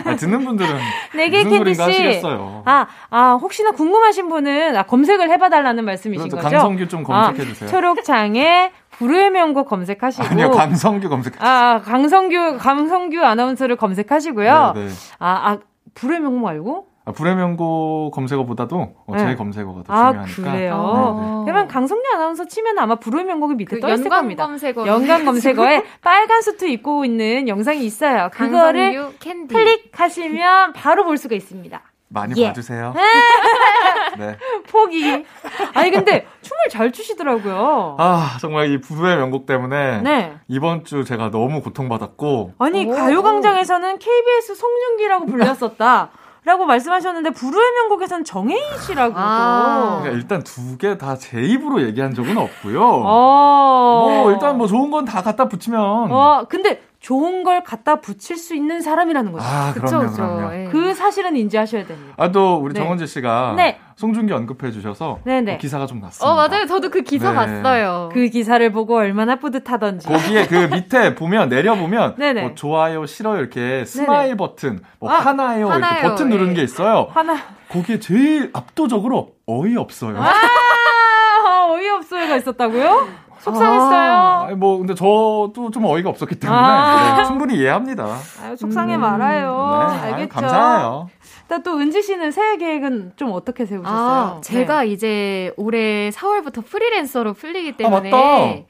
[0.05, 0.69] 아, 듣는 분들은
[1.15, 1.75] 내 귀의 무슨 캔디씨.
[1.75, 2.63] 소리인가 하시겠어요.
[2.65, 6.29] 아, 아, 혹시나 궁금하신 분은 아, 검색을 해봐달라는 말씀이신.
[6.29, 6.41] 거죠?
[6.49, 7.67] 강성규 좀 검색해 주세요.
[7.67, 10.27] 아, 초록창에 불후의 명곡 검색하시고.
[10.27, 11.41] 아니요, 강성규 검색.
[11.41, 14.73] 아, 강성규, 강성규 아나운서를 검색하시고요.
[14.75, 14.91] 네, 네.
[15.19, 15.57] 아, 아,
[15.93, 16.87] 불후의 명곡 말고?
[17.05, 19.35] 아, 불의 명곡 검색어보다도 어, 제 네.
[19.35, 20.51] 검색어가 더 아, 중요하니까.
[20.51, 21.17] 그래요?
[21.19, 21.43] 네, 네.
[21.45, 24.45] 그러면 강성규 아나운서 치면 아마 불후의 명곡이 밑에 그 떠 있을 겁니다.
[24.45, 24.85] 검색어.
[24.85, 28.29] 연관 검색어에 빨간 수트 입고 있는 영상이 있어요.
[28.31, 29.11] 그거를.
[29.19, 31.81] 클릭하시면 바로 볼 수가 있습니다.
[32.09, 32.47] 많이 예.
[32.47, 32.93] 봐주세요.
[34.17, 34.35] 네.
[34.69, 35.25] 포기.
[35.73, 37.95] 아니 근데 춤을 잘 추시더라고요.
[37.99, 40.33] 아, 정말 이 불의 명곡 때문에 네.
[40.47, 42.91] 이번 주 제가 너무 고통받았고 아니 오.
[42.93, 46.09] 가요광장에서는 KBS 송중기라고 불렸었다.
[46.45, 49.99] 라고 말씀하셨는데 불후의 명곡에서는 정혜인 씨라고 아.
[50.01, 52.81] 그러니까 일단 두 개 다 제 입으로 얘기한 적은 없고요.
[52.81, 54.21] 어.
[54.23, 55.79] 뭐 일단 뭐 좋은 건 다 갖다 붙이면
[56.11, 59.45] 어, 근데 좋은 걸 갖다 붙일 수 있는 사람이라는 거죠.
[59.47, 60.11] 아, 그쵸, 그럼요.
[60.11, 60.53] 그럼요.
[60.53, 60.69] 예.
[60.69, 62.13] 그 사실은 인지하셔야 됩니다.
[62.17, 62.81] 아, 또 우리 네.
[62.81, 63.79] 정원재 씨가 네.
[63.95, 65.55] 송중기 언급해 주셔서 네네.
[65.55, 66.29] 어, 기사가 좀 났습니다.
[66.29, 66.65] 어, 맞아요.
[66.65, 67.35] 저도 그 기사 네.
[67.35, 68.09] 봤어요.
[68.11, 70.07] 그 기사를 보고 얼마나 뿌듯하던지.
[70.09, 72.41] 거기에 그 밑에 보면 내려보면 네네.
[72.41, 76.55] 뭐 좋아요, 싫어요 이렇게 스마일 버튼, 뭐 아, 화나요 이렇게 화나요, 버튼 누르는 예.
[76.57, 77.07] 게 있어요.
[77.11, 77.37] 화나.
[77.69, 80.17] 거기에 제일 압도적으로 어이 없어요.
[80.21, 83.07] 아, 어이없어요가 있었다고요?
[83.39, 84.45] 속상했어요.
[84.47, 87.17] 아니, 뭐 근데 저도 좀 어이가 없었기 때문에 아.
[87.17, 88.17] 네, 충분히 이해합니다.
[88.43, 89.87] 아유, 속상해 말아요.
[89.91, 90.29] 네, 아유, 알겠죠?
[90.29, 91.09] 감사해요.
[91.43, 94.37] 일단 또 은지 씨는 새해 계획은 좀 어떻게 세우셨어요?
[94.37, 94.87] 아, 제가 네.
[94.87, 98.63] 이제 올해 4월부터 프리랜서로 풀리기 때문에 맞다.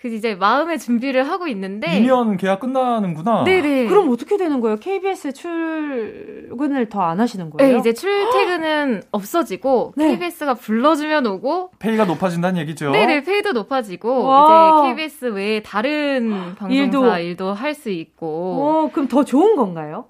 [0.00, 3.44] 그 이제 마음의 준비를 하고 있는데 2년 계약 끝나는구나.
[3.44, 3.86] 네네.
[3.86, 4.76] 그럼 어떻게 되는 거예요?
[4.76, 7.72] KBS 출근을 더 안 하시는 거예요?
[7.72, 10.08] 네, 이제 출퇴근은 없어지고 네.
[10.16, 12.90] KBS가 불러주면 오고 페이가 높아진다는 얘기죠.
[12.90, 14.82] 네네 페이도 높아지고 와.
[14.84, 17.18] 이제 KBS 외에 다른 방송사 일도.
[17.18, 18.26] 일도, 할 수 있고
[18.86, 20.06] 어, 그럼 더 좋은 건가요?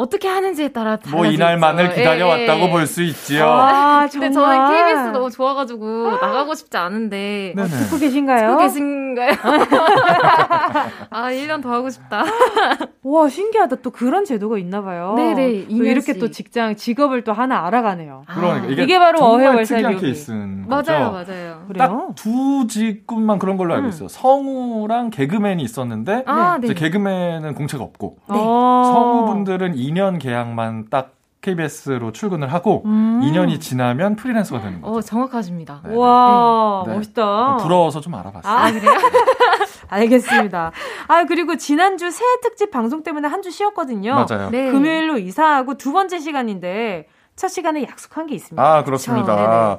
[0.00, 0.98] 어떻게 하는지에 따라.
[1.10, 2.70] 뭐 이날만을 기다려왔다고 예, 예.
[2.70, 3.46] 볼수 있지요.
[3.46, 4.30] 아, 근데.
[4.30, 7.68] 저는 KBS 너무 좋아가지고 나가고 싶지 않은데 네네.
[7.68, 8.48] 듣고 계신가요?
[8.48, 9.30] 듣고 계신가요?
[11.10, 12.24] 아 1년 더 하고 싶다.
[13.02, 13.76] 와, 신기하다.
[13.76, 15.14] 또 그런 제도가 있나 봐요.
[15.16, 16.20] 네네, 또 이렇게 2년씩.
[16.20, 18.24] 또 직장, 직업을 또 하나 알아가네요.
[18.28, 20.06] 그러니까 이게, 이게 바로 어회월사 특이한 묘기.
[20.06, 20.92] 케이스인 거죠.
[20.92, 21.66] 맞아요, 맞아요.
[21.78, 23.88] 딱 두 직군만 그런 걸로 알고 음.
[23.90, 24.08] 있어요.
[24.08, 26.66] 성우랑 개그맨이 있었는데 아, 네.
[26.68, 28.82] 이제 개그맨은 공채가 없고 어.
[28.92, 33.20] 성우분들은 2년 계약만 딱 KBS로 출근을 하고 음.
[33.24, 34.94] 2년이 지나면 프리랜서가 되는 거죠.
[34.94, 35.80] 어 정확하십니다.
[35.86, 35.96] 네.
[35.96, 36.94] 와, 네.
[36.94, 37.56] 멋있다.
[37.56, 38.52] 부러워서 좀 알아봤어요.
[38.54, 38.90] 아, 그래요?
[39.88, 40.72] 알겠습니다.
[41.08, 44.14] 아, 그리고 지난주 새해 특집 방송 때문에 한 주 쉬었거든요.
[44.28, 44.50] 맞아요.
[44.50, 44.70] 네.
[44.70, 48.62] 금요일로 이사하고 두 번째 시간인데 첫 시간에 약속한 게 있습니다.
[48.62, 49.78] 아, 그렇습니다.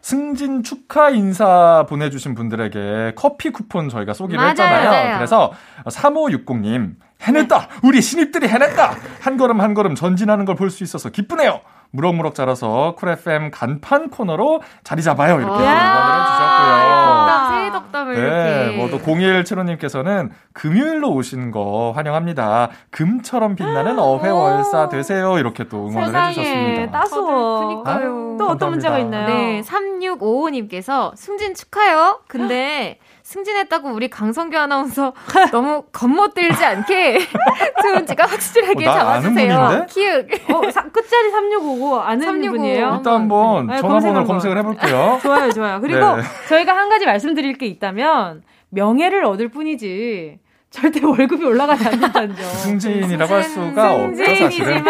[0.00, 4.90] 승진 축하 인사 보내주신 분들에게 커피 쿠폰 저희가 쏘기로 맞아요, 했잖아요.
[4.90, 5.16] 맞아요.
[5.18, 5.52] 그래서
[5.84, 7.68] 3560님, 해냈다!
[7.82, 8.94] 우리 신입들이 해냈다!
[9.20, 11.60] 한 걸음 한 걸음 전진하는 걸 볼 수 있어서 기쁘네요!
[11.90, 15.38] 무럭무럭 자라서 쿨 FM 간판 코너로 자리 잡아요.
[15.40, 15.70] 이렇게 야.
[15.72, 17.08] 응원을 해주셨고요.
[17.08, 18.76] 덕담, 새해 덕담을 네.
[18.76, 22.68] 뭐또 0175님께서는 금요일로 오신 거 환영합니다.
[22.90, 25.38] 금처럼 빛나는 어회월사 되세요.
[25.38, 26.92] 이렇게 또 응원을 세상에 해주셨습니다.
[26.92, 27.82] 따스워.
[27.82, 28.36] 그니까요.
[28.38, 28.70] 또 어떤 감사합니다.
[28.70, 29.26] 문제가 있나요?
[29.28, 32.20] 네, 3655님께서 승진 축하요.
[32.28, 32.98] 근데
[33.28, 35.12] 승진했다고 우리 강성규 아나운서
[35.52, 37.18] 너무 겉멋들지 않게
[37.82, 39.86] 좋은지가 확실하게 어, 잡아주세요.
[39.90, 40.28] 키읔.
[40.50, 42.52] 어, 사- 끝자리 3655 아는 365.
[42.56, 42.94] 분이에요?
[42.96, 44.58] 일단 한번 네, 전화번호를 검색 검색을.
[44.58, 45.18] 해볼게요.
[45.22, 45.80] 좋아요, 좋아요.
[45.82, 46.22] 그리고 네.
[46.48, 50.38] 저희가 한 가지 말씀드릴 게 있다면 명예를 얻을 뿐이지
[50.70, 52.44] 절대 월급이 올라가지 않는다는 점.
[52.44, 54.84] 승진이라고 할 수가 없죠, 사실은.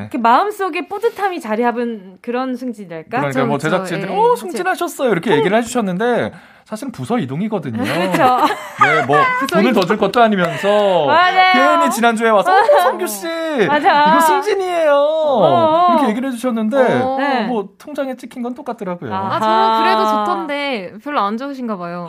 [0.00, 3.18] 이렇게 마음속에 뿌듯함이 자리 잡은 그런 승진이랄까?
[3.18, 4.16] 그러니까 뭐 그쵸, 제작진들이 예.
[4.16, 6.32] 어 승진하셨어요 이렇게 얘기를 해주셨는데
[6.64, 7.82] 사실은 부서 이동이거든요.
[7.82, 8.46] 그렇죠.
[8.82, 9.18] 네, 뭐
[9.52, 11.52] 돈을 더 줄 것도 아니면서 맞아요.
[11.80, 13.26] 괜히 지난주에 와서 어, 성규 씨
[13.66, 14.10] 맞아.
[14.12, 15.88] 이거 승진이에요 어.
[15.94, 17.16] 이렇게 얘기를 해주셨는데 어.
[17.18, 17.44] 네.
[17.46, 19.12] 뭐 통장에 찍힌 건 똑같더라고요.
[19.12, 19.34] 아.
[19.34, 22.06] 아, 저는 그래도 좋던데 별로 안 좋으신가 봐요.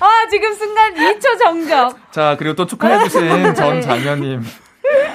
[0.00, 2.12] 아, 지금 순간 2초 정적.
[2.12, 4.44] 자 그리고 또 축하해주신 전 장현님.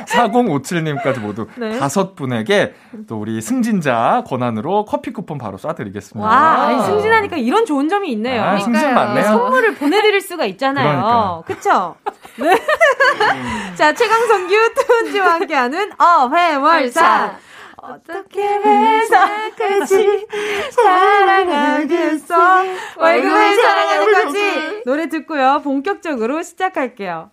[0.06, 1.78] 4057님까지 모두 네.
[1.78, 2.74] 다섯 분에게
[3.08, 6.20] 또 우리 승진자 권한으로 커피 쿠폰 바로 쏴드리겠습니다.
[6.22, 8.42] 와, 아니, 승진하니까 이런 좋은 점이 있네요.
[8.42, 8.94] 아, 승진.
[8.94, 9.24] 맞네요.
[9.26, 11.44] 선물을 보내드릴 수가 있잖아요.
[11.46, 11.96] 그쵸?
[12.38, 12.56] 네.
[13.76, 17.36] 자, 최강성규 투은지와 함께하는 어회월사.
[17.88, 20.28] 어떻게 회사까지
[20.72, 22.64] 사랑하겠어?
[22.98, 24.84] 월급을 사랑하는 거지?
[24.86, 25.62] 노래 듣고요.
[25.64, 27.32] 본격적으로 시작할게요.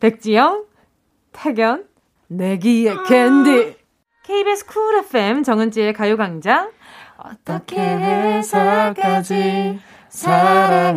[0.00, 0.64] 백지영,
[1.32, 1.84] 택연,
[2.28, 3.76] 내 귀의 캔디.
[4.22, 6.70] KBS Cool FM 정은지의 가요광장.
[7.16, 9.80] 어떻게 회사까지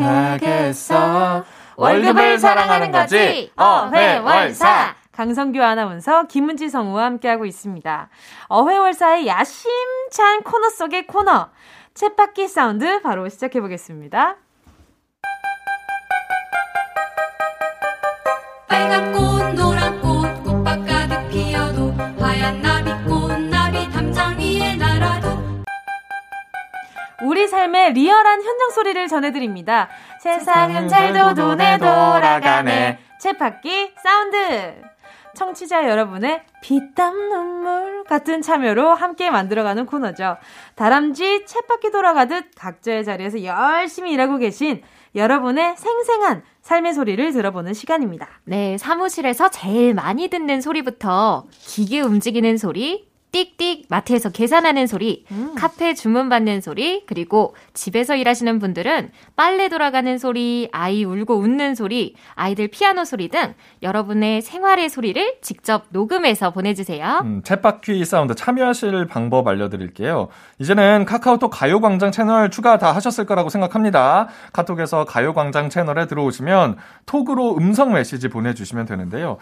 [0.05, 1.43] 사랑하겠어?
[1.75, 3.51] 월급을 사랑하는 거지.
[3.55, 4.95] 어회월사.
[5.15, 8.09] 강성규 아나운서, 김은지 성우와 함께하고 있습니다.
[8.49, 11.49] 어회월사의 야심찬 코너 속의 코너.
[11.93, 14.35] 쳇바퀴 사운드 바로 시작해보겠습니다.
[18.67, 25.29] 빨간 꽃 노란 꽃 꽃밭 가득 피어도 하얀 나비꽃 나비 담장 위에 날아도
[27.23, 29.87] 우리 삶의 리얼한 현장 소리를 전해드립니다.
[30.19, 32.99] 세상은 잘도 도네 돌아가네.
[33.21, 34.94] 쳇바퀴 사운드.
[35.35, 40.37] 청취자 여러분의 피땀 눈물 같은 참여로 함께 만들어가는 코너죠.
[40.75, 44.81] 다람쥐 쳇바퀴 돌아가듯 각자의 자리에서 열심히 일하고 계신
[45.13, 48.27] 여러분의 생생한 삶의 소리를 들어보는 시간입니다.
[48.43, 55.25] 네, 사무실에서 제일 많이 듣는 소리부터 기계 움직이는 소리, 띡띡 마트에서 계산하는 소리,
[55.57, 62.15] 카페 주문 받는 소리, 그리고 집에서 일하시는 분들은 빨래 돌아가는 소리, 아이 울고 웃는 소리,
[62.35, 67.19] 아이들 피아노 소리 등 여러분의 생활의 소리를 직접 녹음해서 보내주세요.
[67.25, 70.29] 음, 쳇바퀴 사운드 참여하실 방법 알려드릴게요.
[70.59, 74.29] 이제는 카카오톡 가요광장 채널 추가 다 하셨을 거라고 생각합니다.
[74.53, 79.37] 카톡에서 가요광장 채널에 들어오시면 톡으로 음성 메시지 보내주시면 되는데요.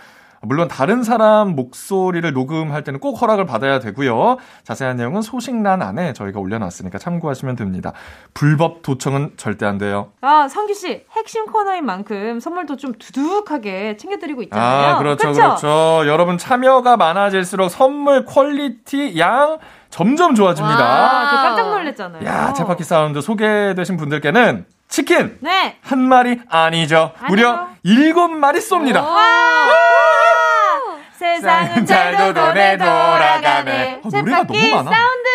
[0.46, 4.38] 물론 다른 사람 목소리를 녹음할 때는 꼭 허락을 받아야 되고요.
[4.64, 7.94] 자세한 내용은 소식란 안에 저희가 올려놨으니까 참고하시면 됩니다.
[8.34, 10.12] 불법 도청은 절대 안 돼요.
[10.22, 14.96] 아, 성규 씨, 핵심 코너인 만큼 선물도 좀 두둑하게 챙겨드리고 있잖아요.
[14.96, 15.42] 아, 그렇죠, 그쵸?
[15.42, 15.68] 그렇죠.
[16.08, 20.84] 여러분 참여가 많아질수록 선물 quality 양 점점 좋아집니다.
[20.84, 22.26] 아, 저 깜짝 놀랐잖아요.
[22.28, 25.78] 야, 쳇바퀴 사운드 소개되신 분들께는 치킨 네.
[25.82, 27.14] 한 마리 아니죠.
[27.28, 29.04] 무려 일곱 마리 쏩니다.
[31.24, 31.30] 와!
[31.36, 34.02] 세상은 잘도 도네 돌아가네.
[34.04, 34.92] 아, 노래가 너무 많아.
[34.92, 35.30] 사운드.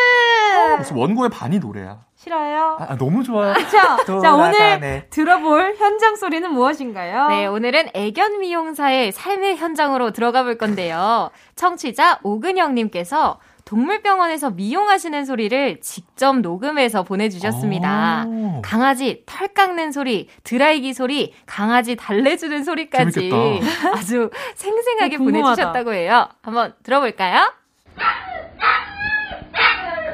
[0.79, 1.99] 무슨 원고의 반이 노래야.
[2.17, 2.77] 싫어요.
[2.81, 3.55] 아, 너무 좋아요.
[3.71, 5.07] 자, 자, 오늘.
[5.09, 7.29] 들어볼 현장 소리는 무엇인가요?
[7.29, 11.31] 네, 오늘은 애견 미용사의 삶의 현장으로 들어가 볼 건데요.
[11.55, 13.39] 청취자 오근영님께서
[13.69, 18.25] 동물병원에서 미용하시는 소리를 직접 녹음해서 보내주셨습니다.
[18.27, 18.63] 오.
[18.63, 23.91] 강아지 털 깎는 소리, 드라이기 소리, 강아지 달래주는 소리까지 재밌겠다.
[23.93, 25.19] 아주 생생하게 어.
[25.19, 26.29] 보내주셨다고 해요.
[26.41, 27.53] 한번 들어볼까요?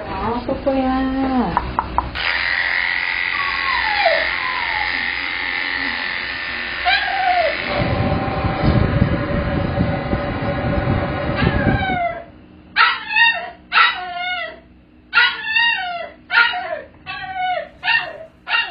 [0.09, 1.85] 아, 뽀뽀야.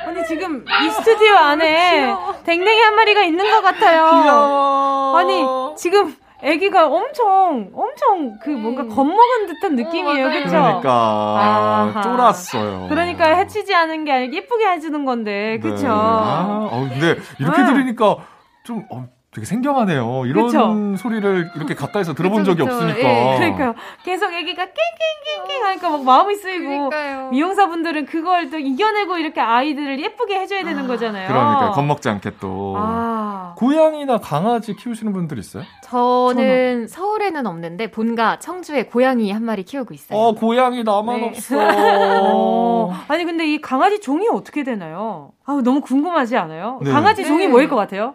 [0.06, 4.22] 언니 지금 이 스튜디오 안에 댕댕이 한 마리가 있는 것 같아요.
[4.22, 5.18] 귀여워.
[5.18, 5.46] 아니,
[5.78, 10.28] 지금 아기가 엄청, 엄청 그 뭔가 겁먹은 듯한 느낌이에요.
[10.28, 10.44] 맞아요.
[10.44, 10.50] 그쵸?
[10.52, 12.02] 그러니까 아하.
[12.02, 12.88] 쫄았어요.
[12.90, 15.84] 그러니까 해치지 않은 게 아니라 예쁘게 해주는 건데, 그쵸?
[15.84, 15.90] 네.
[15.90, 17.66] 아, 어, 근데 이렇게 네.
[17.66, 18.18] 들으니까
[18.64, 20.26] 좀 어, 되게 생경하네요.
[20.28, 20.98] 이런 그쵸?
[20.98, 22.76] 소리를 이렇게 가까이서 들어본 그쵸, 적이 그쵸.
[22.76, 23.00] 없으니까.
[23.10, 23.74] 예, 그러니까
[24.04, 27.30] 계속 아기가 깽깽깽깽 하니까 막 마음이 쓰이고 그러니까요.
[27.32, 31.28] 미용사분들은 그걸 또 이겨내고 이렇게 아이들을 예쁘게 해줘야 되는 거잖아요.
[31.28, 32.76] 그러니까 겁먹지 않게 또.
[32.78, 35.64] 아, 고양이나 강아지 키우시는 분들 있어요?
[35.84, 40.18] 저는 서울에는 없는데 본가 청주에 고양이 한 마리 키우고 있어요.
[40.20, 41.28] 어, 고양이 나만 네.
[41.30, 41.58] 없어.
[42.32, 42.94] 어.
[43.08, 45.32] 아니 근데 이 강아지 종이 어떻게 되나요?
[45.46, 46.80] 아 너무 궁금하지 않아요?
[46.84, 46.92] 네.
[46.92, 47.48] 강아지 종이 네.
[47.48, 48.14] 뭐일 것 같아요?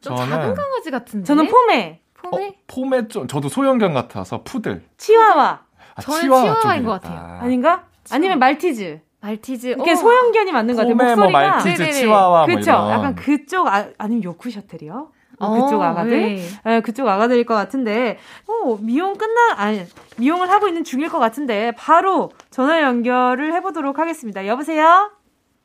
[0.00, 1.24] 좀 저는- 작은 강아지 같은데.
[1.24, 2.54] 저는 포메, 어, 포메?
[2.66, 4.82] 폼에 좀 저도 소형견 같아서 푸들.
[4.96, 5.60] 치와와
[5.94, 7.22] 아, 저는 치와와 치와와인 것 쪽이겠다.
[7.22, 7.40] 같아요.
[7.42, 7.84] 아닌가?
[8.10, 9.00] 아니면 말티즈.
[9.20, 9.76] 말티즈.
[9.78, 9.94] 이게 어.
[9.96, 10.96] 소형견이 맞는 것 같아요.
[10.96, 11.50] 폼에 뭐 목소리가.
[11.56, 11.92] 말티즈, 네네네.
[11.92, 12.70] 치와와 뭐 그쵸?
[12.70, 12.90] 이런.
[12.90, 15.08] 약간 그쪽 아, 아니면 요크셔틀이요?
[15.42, 16.10] 어, 그쪽 아가들?
[16.10, 16.42] 네.
[16.66, 19.82] 네, 그쪽 아가들일 것 같은데, 어, 미용 끝나, 아니,
[20.18, 24.46] 미용을 하고 있는 중일 것 같은데, 바로 전화 연결을 해보도록 하겠습니다.
[24.46, 25.10] 여보세요?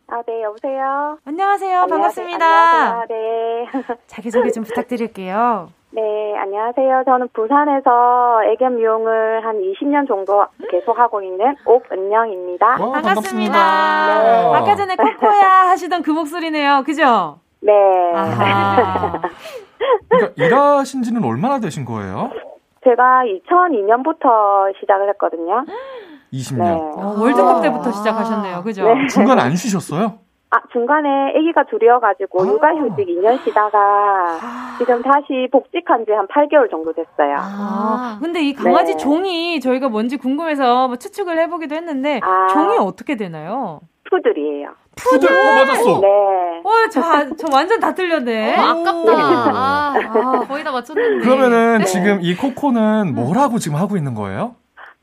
[0.07, 1.17] 아, 네, 여보세요?
[1.25, 1.81] 안녕하세요.
[1.81, 1.87] 안녕하세요.
[1.87, 2.45] 반갑습니다.
[2.45, 3.05] 안녕하세요.
[3.09, 3.65] 네.
[4.07, 5.69] 자기소개 좀 부탁드릴게요.
[5.91, 7.03] 네, 안녕하세요.
[7.05, 12.75] 저는 부산에서 애견 미용을 한 20년 정도 계속하고 있는 옥은영입니다.
[12.79, 14.23] 어, 반갑습니다.
[14.23, 14.55] 네.
[14.55, 16.83] 아까 전에 코코야 하시던 그 목소리네요.
[16.85, 17.39] 그죠?
[17.61, 17.71] 네.
[20.09, 22.29] 그러니까 일하신 지는 얼마나 되신 거예요?
[22.83, 25.65] 제가 2002년부터 시작을 했거든요.
[26.33, 26.57] 20년.
[26.63, 26.71] 네.
[26.71, 27.61] 어, 월드컵 아.
[27.61, 28.63] 때부터 시작하셨네요.
[28.63, 28.83] 그죠?
[28.93, 29.07] 네.
[29.07, 30.19] 중간 안 쉬셨어요?
[30.51, 32.45] 아, 중간에 아기가 둘이어가지고 아.
[32.45, 34.37] 육아휴직 2년 쉬다가
[34.77, 37.35] 지금 다시 복직한 지 한 8개월 정도 됐어요.
[37.37, 38.97] 아, 근데 이 강아지 네.
[38.97, 42.47] 종이 저희가 뭔지 궁금해서 뭐 추측을 해보기도 했는데, 아.
[42.47, 43.81] 종이 어떻게 되나요?
[44.09, 44.69] 푸들이에요.
[44.95, 45.29] 푸들.
[45.29, 45.99] 어, 맞았어.
[45.99, 46.07] 네.
[46.63, 47.01] 어, 저,
[47.35, 48.55] 저 완전 다 틀렸네.
[48.57, 49.11] 어, 아깝다.
[49.13, 51.25] 아, 아, 거의 다 맞췄는데.
[51.25, 51.85] 그러면은 네.
[51.85, 54.55] 지금 이 코코는 뭐라고 지금 하고 있는 거예요?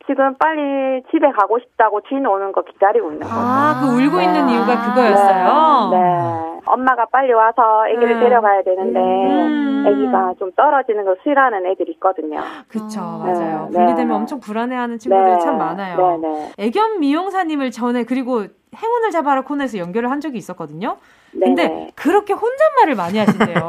[0.06, 3.34] 지금 빨리 집에 가고 싶다고 주인 오는 거 기다리고 있는 거예요.
[3.34, 4.24] 아, 그 울고 네.
[4.24, 5.90] 있는 이유가 그거였어요?
[5.90, 5.98] 네.
[5.98, 6.60] 네.
[6.66, 8.20] 엄마가 빨리 와서 아기를 네.
[8.20, 9.84] 데려가야 되는데 음.
[9.86, 12.40] 아기가 좀 떨어지는 걸 싫어하는 애들이 있거든요.
[12.68, 13.18] 그쵸, 아.
[13.24, 13.68] 맞아요.
[13.70, 13.78] 네.
[13.78, 14.14] 분리되면 네.
[14.14, 16.18] 엄청 불안해하는 친구들이 참 많아요.
[16.18, 16.52] 네, 네.
[16.58, 18.44] 애견 미용사님을 전에 그리고
[18.76, 20.96] 행운을 잡아라 코너에서 연결을 한 적이 있었거든요.
[21.34, 21.46] 네.
[21.46, 21.88] 근데 네.
[21.94, 23.60] 그렇게 혼잣말을 많이 하신대요.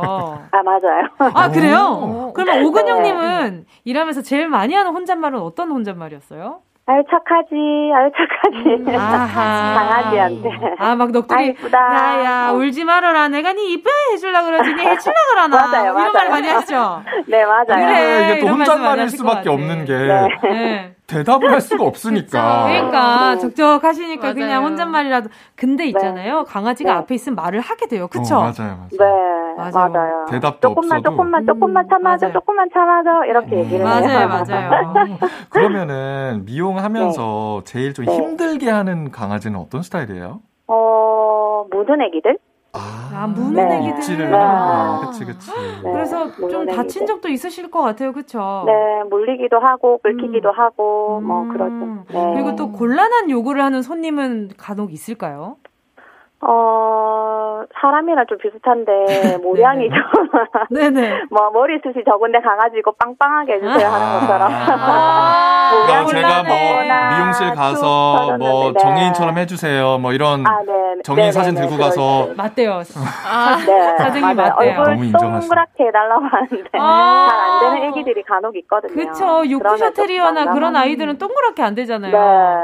[0.52, 1.08] 아, 맞아요.
[1.34, 2.00] 아, 그래요?
[2.02, 2.34] 오.
[2.34, 6.60] 그러면 오근영님은 일하면서 제일 많이 하는 혼잣말은 어떤 혼잣말이었어요?
[6.86, 7.56] 아유, 착하지.
[7.96, 8.98] 아유, 착하지.
[8.98, 10.50] 강아지한테.
[10.80, 11.48] 아, 막 아, 넋두리.
[11.48, 11.78] 이쁘다.
[11.80, 12.56] 야야, 어.
[12.56, 13.30] 울지 말아라.
[13.30, 14.74] 내가 네 이쁘게 해주려고 그러지.
[14.74, 15.56] 니 해주려고 그러나.
[15.72, 16.30] 맞아요, 이런 말 맞아요.
[16.30, 17.02] 많이 하시죠?
[17.28, 17.66] 네, 맞아요.
[17.88, 18.32] 그래.
[18.32, 19.50] 이게 또 혼잣말일 수밖에.
[19.50, 20.28] 없는 게 네.
[20.44, 20.96] 네.
[21.08, 22.66] 대답을 할 수가 없으니까.
[22.66, 23.42] 그러니까 네.
[23.42, 24.34] 적적하시니까 맞아요.
[24.36, 25.30] 그냥 혼잣말이라도.
[25.56, 26.44] 근데 있잖아요.
[26.46, 26.98] 강아지가 네.
[27.00, 28.06] 앞에 있으면 말을 하게 돼요.
[28.06, 28.36] 어, 그쵸?
[28.36, 28.88] 맞아요, 맞아요.
[28.92, 29.90] 네, 맞아요.
[29.92, 30.26] 맞아요.
[30.30, 31.12] 대답도 조금만, 없어도.
[31.16, 32.34] 조금만, 조금만 참아줘, 맞아요.
[32.34, 33.26] 조금만 참아줘.
[33.28, 33.60] 이렇게 음.
[33.60, 34.28] 얘기를 맞아요, 해요.
[34.28, 34.72] 맞아요.
[34.72, 35.18] 아,
[35.50, 38.16] 그러면은 미용하면서 제일 좀 네.
[38.16, 40.40] 힘들게 하는 강아지는 어떤 스타일이에요?
[40.68, 42.38] 어, 모든 애기들?
[43.24, 43.78] 아, 무는 네.
[43.90, 44.18] 애기들.
[44.18, 44.24] 네.
[44.36, 45.02] 하는구나.
[45.06, 45.52] 그치, 그치.
[45.84, 45.92] 네.
[45.92, 47.06] 그래서 좀 다친 애기들.
[47.06, 48.12] 적도 있으실 것 같아요.
[48.12, 48.64] 그쵸?
[48.66, 51.50] 네, 물리기도 하고, 긁히기도 하고, 뭐, 음.
[51.50, 52.04] 그러죠.
[52.10, 52.34] 네.
[52.34, 55.58] 그리고 또 곤란한 요구를 하는 손님은 간혹 있을까요?
[56.46, 59.98] 어, 사람이랑 좀 비슷한데, 모양이 좀,
[60.70, 61.24] 네네.
[61.32, 64.52] 뭐, 머리숱이 적은데 강아지고 빵빵하게 해주세요 하는 것처럼.
[64.52, 66.56] 아, 그러니까 제가 뭐.
[67.18, 68.74] 미용실 가서 툭 뭐.
[68.74, 69.98] 정인처럼 해주세요.
[70.00, 70.74] 뭐 이런 아, 네.
[71.04, 72.82] 정인 네, 사진 네, 들고 네, 가서 맞대요.
[73.28, 74.34] 아, 네, 사진이.
[74.34, 74.56] 맞대요.
[74.58, 75.12] 얼굴.
[75.14, 77.28] 동그랗게 해달라고 하는데 아.
[77.30, 78.94] 잘안 되는 애기들이 간혹 있거든요.
[78.94, 79.44] 그쵸.
[79.50, 82.12] 요크셔 테리어나 그런 아이들은 동그랗게 안 되잖아요.
[82.12, 82.18] 네,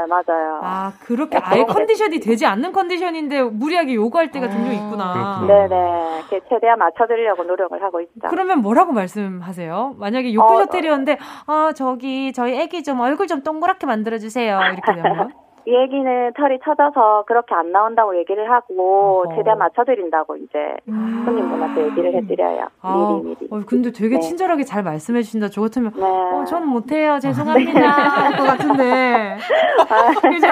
[0.08, 0.60] 맞아요.
[0.62, 5.12] 아, 그렇게 아예 컨디션이 되지 않는 컨디션인데 무 리하게 요구할 때가 종종 있구나.
[5.12, 5.46] 그렇구나.
[5.46, 6.20] 네네.
[6.48, 8.28] 최대한 맞춰드리려고 노력을 하고 있죠.
[8.28, 9.94] 그러면 뭐라고 말씀하세요?
[9.98, 14.58] 만약에 요크셔 어, 테리어인데, 아, 저기, 저희 애기 좀 얼굴 좀 동그랗게 만들어주세요.
[14.72, 15.30] 이렇게 되면.
[15.66, 19.36] 이 애기는 털이 쳐져서 그렇게 안 나온다고 얘기를 하고 어허.
[19.36, 21.22] 최대한 맞춰드린다고 이제 음.
[21.24, 22.66] 손님분한테 얘기를 해드려요.
[22.82, 23.48] 아, 미리 미리.
[23.50, 24.20] 어, 근데 되게 네.
[24.20, 25.48] 친절하게 잘 말씀해 주신다.
[25.48, 26.02] 저 같으면, 네.
[26.02, 27.18] 어, 전 못해요.
[27.20, 27.80] 죄송합니다.
[27.90, 29.36] 할 것 같은데.
[30.22, 30.46] 그죠?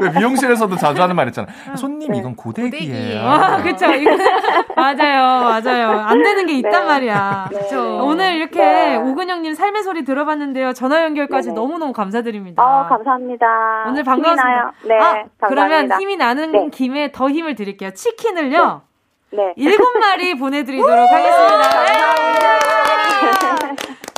[0.00, 1.48] 왜 미용실에서도 자주 하는 말 있잖아.
[1.76, 3.20] 손님 이건 고데기예요.
[3.22, 3.86] 아, 그쵸.
[3.92, 4.10] 이거,
[4.76, 5.90] 맞아요, 맞아요.
[6.00, 6.86] 안 되는 게 있단 네.
[6.86, 7.48] 말이야.
[7.50, 7.58] 네.
[7.58, 8.04] 그쵸.
[8.04, 8.96] 오늘 이렇게 네.
[8.96, 10.72] 오근영님 삶의 소리 들어봤는데요.
[10.72, 11.52] 전화 연결까지.
[11.52, 12.62] 너무너무 감사드립니다.
[12.62, 13.84] 어, 감사합니다.
[13.88, 14.51] 오늘 반가웠습니다.
[14.54, 14.72] 나요.
[14.84, 15.48] 네, 아, 감사합니다.
[15.48, 16.68] 그러면 힘이 나는 네.
[16.70, 17.90] 김에 더 힘을 드릴게요.
[17.92, 18.82] 치킨을요.
[19.30, 19.52] 네.
[19.56, 21.68] 일곱 마리 보내드리도록 하겠습니다.
[21.68, 22.58] 감사합니다.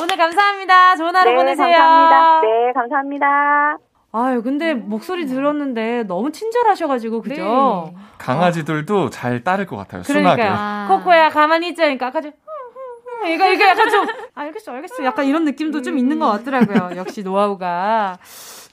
[0.02, 0.96] 오늘 감사합니다.
[0.96, 1.76] 좋은 하루 네, 보내세요.
[1.76, 2.40] 감사합니다.
[2.40, 3.76] 네, 감사합니다.
[4.12, 7.90] 아유, 근데 목소리 들었는데 너무 친절하셔가지고, 그죠?
[7.92, 7.96] 네.
[8.18, 10.02] 강아지들도 잘 따를 것 같아요.
[10.04, 10.42] 순하게.
[10.42, 10.54] 그러니까요.
[10.56, 10.86] 아.
[10.88, 11.82] 코코야, 가만히 있자.
[11.82, 12.30] 그러니까 아까 좀,
[13.26, 15.04] 이거, 이거 약간 좀, 알겠어, 알겠어.
[15.04, 16.96] 약간 이런 느낌도 좀 있는 것 같더라고요.
[16.96, 18.18] 역시 노하우가.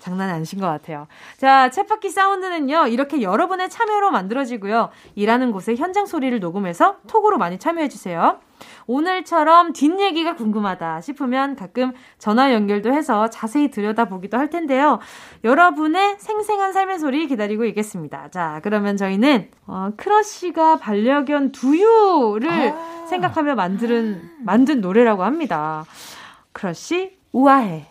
[0.02, 1.08] 장난 아니신 것 같아요.
[1.38, 4.90] 자, 챗바퀴 사운드는요, 이렇게 여러분의 참여로 만들어지고요.
[5.16, 8.40] 일하는 곳의 현장 소리를 녹음해서 톡으로 많이 참여해주세요.
[8.88, 15.00] 오늘처럼 뒷얘기가 궁금하다 싶으면 가끔 전화 연결도 해서 자세히 들여다보기도 할 텐데요.
[15.44, 18.30] 여러분의 생생한 삶의 소리 기다리고 있겠습니다.
[18.32, 22.74] 자, 그러면 저희는, 어, 크러쉬가 반려견 두유를
[23.08, 25.86] 생각하며 만든, 만든 노래라고 합니다.
[26.54, 27.91] 크러쉬, 우아해.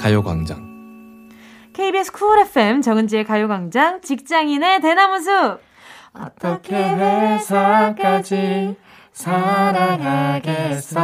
[0.00, 1.28] 가요광장.
[1.74, 5.60] KBS 쿨 FM 정은지의 가요광장 직장인의 대나무숲
[6.14, 8.76] 어떻게 회사까지
[9.12, 10.94] 사랑하겠어.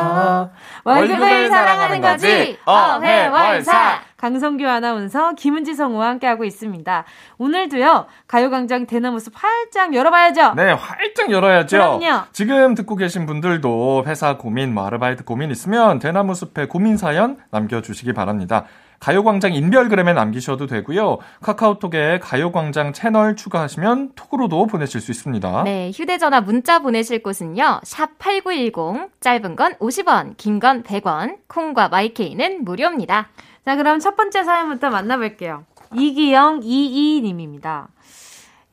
[0.84, 4.01] 월급을 사랑하는 거지 어회월사.
[4.16, 7.05] 강성규 아나운서 김은지 성우와 함께하고 있습니다.
[7.36, 10.55] 오늘도요 가요광장 대나무숲 활짝 열어봐야죠.
[10.55, 11.99] 네, 활짝 열어야죠.
[11.99, 12.22] 그럼요.
[12.32, 18.14] 지금 듣고 계신 분들도 회사 고민, 뭐 아르바이트 고민 있으면 대나무 숲에 고민 사연 남겨주시기
[18.14, 18.64] 바랍니다.
[19.01, 21.18] 가요광장 인별그램에 남기셔도 되고요.
[21.42, 25.64] 카카오톡에 가요광장 채널 추가하시면 톡으로도 보내실 수 있습니다.
[25.64, 27.80] 네, 휴대전화 문자 보내실 곳은요.
[27.84, 33.28] 샵 8910, 짧은 건 50원, 긴 건 100원, 콩과 마이케이는 무료입니다.
[33.64, 35.64] 자, 그럼 첫 번째 사연부터 만나볼게요.
[35.94, 37.86] 이기영 22님입니다.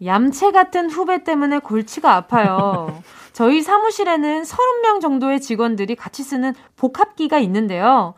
[0.03, 3.01] 얌체 같은 후배 때문에 골치가 아파요.
[3.31, 8.13] 저희 사무실에는 30명 정도의 직원들이 같이 쓰는 복합기가 있는데요.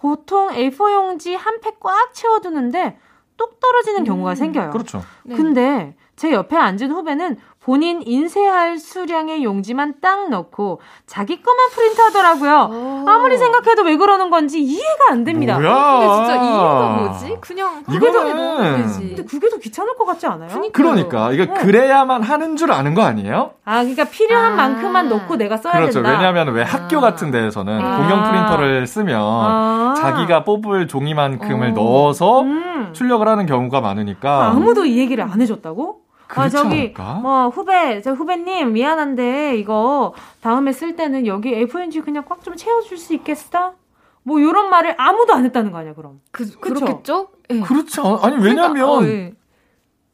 [0.00, 2.98] 보통 A4 용지 한 팩 꽉 채워두는데
[3.36, 4.70] 똑 떨어지는 경우가 생겨요.
[4.70, 5.02] 그렇죠.
[5.24, 5.34] 네.
[5.36, 7.36] 근데 제 옆에 앉은 후배는
[7.70, 13.04] 본인 인쇄할 수량의 용지만 딱 넣고 자기 것만 프린트하더라고요.
[13.06, 15.56] 아무리 생각해도 왜 그러는 건지 이해가 안 됩니다.
[15.56, 15.98] 뭐야?
[16.00, 17.36] 근데 진짜 이유가 뭐지?
[17.40, 18.98] 그냥 이거는 넣으면 되지.
[18.98, 20.50] 근데 그게 더 귀찮을 것 같지 않아요?
[20.72, 23.52] 그러니까 이게 그래야만 하는 줄 아는 거 아니에요?
[23.64, 24.56] 아, 그러니까 필요한 아.
[24.56, 26.02] 만큼만 넣고 내가 써야 그렇죠.
[26.02, 26.10] 된다.
[26.10, 27.96] 왜냐하면 왜 학교 같은 데에서는 아.
[27.98, 29.94] 공용 프린터를 쓰면 아.
[29.96, 31.72] 자기가 뽑을 종이만큼을 어.
[31.74, 32.90] 넣어서 음.
[32.94, 36.09] 출력을 하는 경우가 많으니까 아무도 이 얘기를 안 해줬다고?
[36.30, 37.14] 아, 그렇지 저기, 않을까?
[37.14, 42.96] 뭐, 후배, 저 후배님, 미안한데, 이거, 다음에 쓸 때는 여기 A4용지 그냥 꽉 좀 채워줄
[42.98, 43.74] 수 있겠어?
[44.22, 46.20] 뭐, 요런 말을 아무도 안 했다는 거 아니야, 그럼.
[46.30, 46.60] 그, 그쵸?
[46.60, 47.28] 그렇겠죠?
[47.50, 47.60] 예.
[47.60, 49.32] 그렇지 않 아니 왜냐면 그러니까, 어, 예.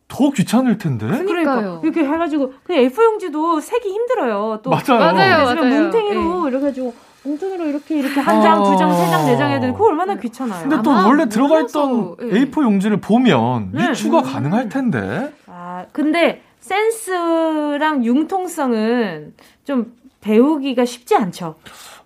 [0.09, 1.07] 더 귀찮을 텐데.
[1.07, 1.81] 그러니까요.
[1.83, 4.61] 이렇게 해가지고, 그냥 A4 용지도 색이 힘들어요.
[4.63, 4.71] 또.
[4.71, 5.01] 맞아요.
[5.01, 5.45] 맞아요.
[5.45, 5.83] 맞아요.
[5.83, 6.95] 뭉탱이로, 이렇게 해가지고,
[7.27, 10.15] 뭉탱이로 이렇게, 이렇게 한 장, 두 장, 세 장, 네 장 해야 되는, 그거 얼마나
[10.15, 10.63] 귀찮아요.
[10.69, 12.45] 근데 또 원래 들어가 있던 예.
[12.45, 13.89] A4 용지를 보면 네.
[13.91, 15.33] 유추가 가능할 텐데.
[15.47, 21.57] 아, 근데 센스랑 융통성은 좀 배우기가 쉽지 않죠.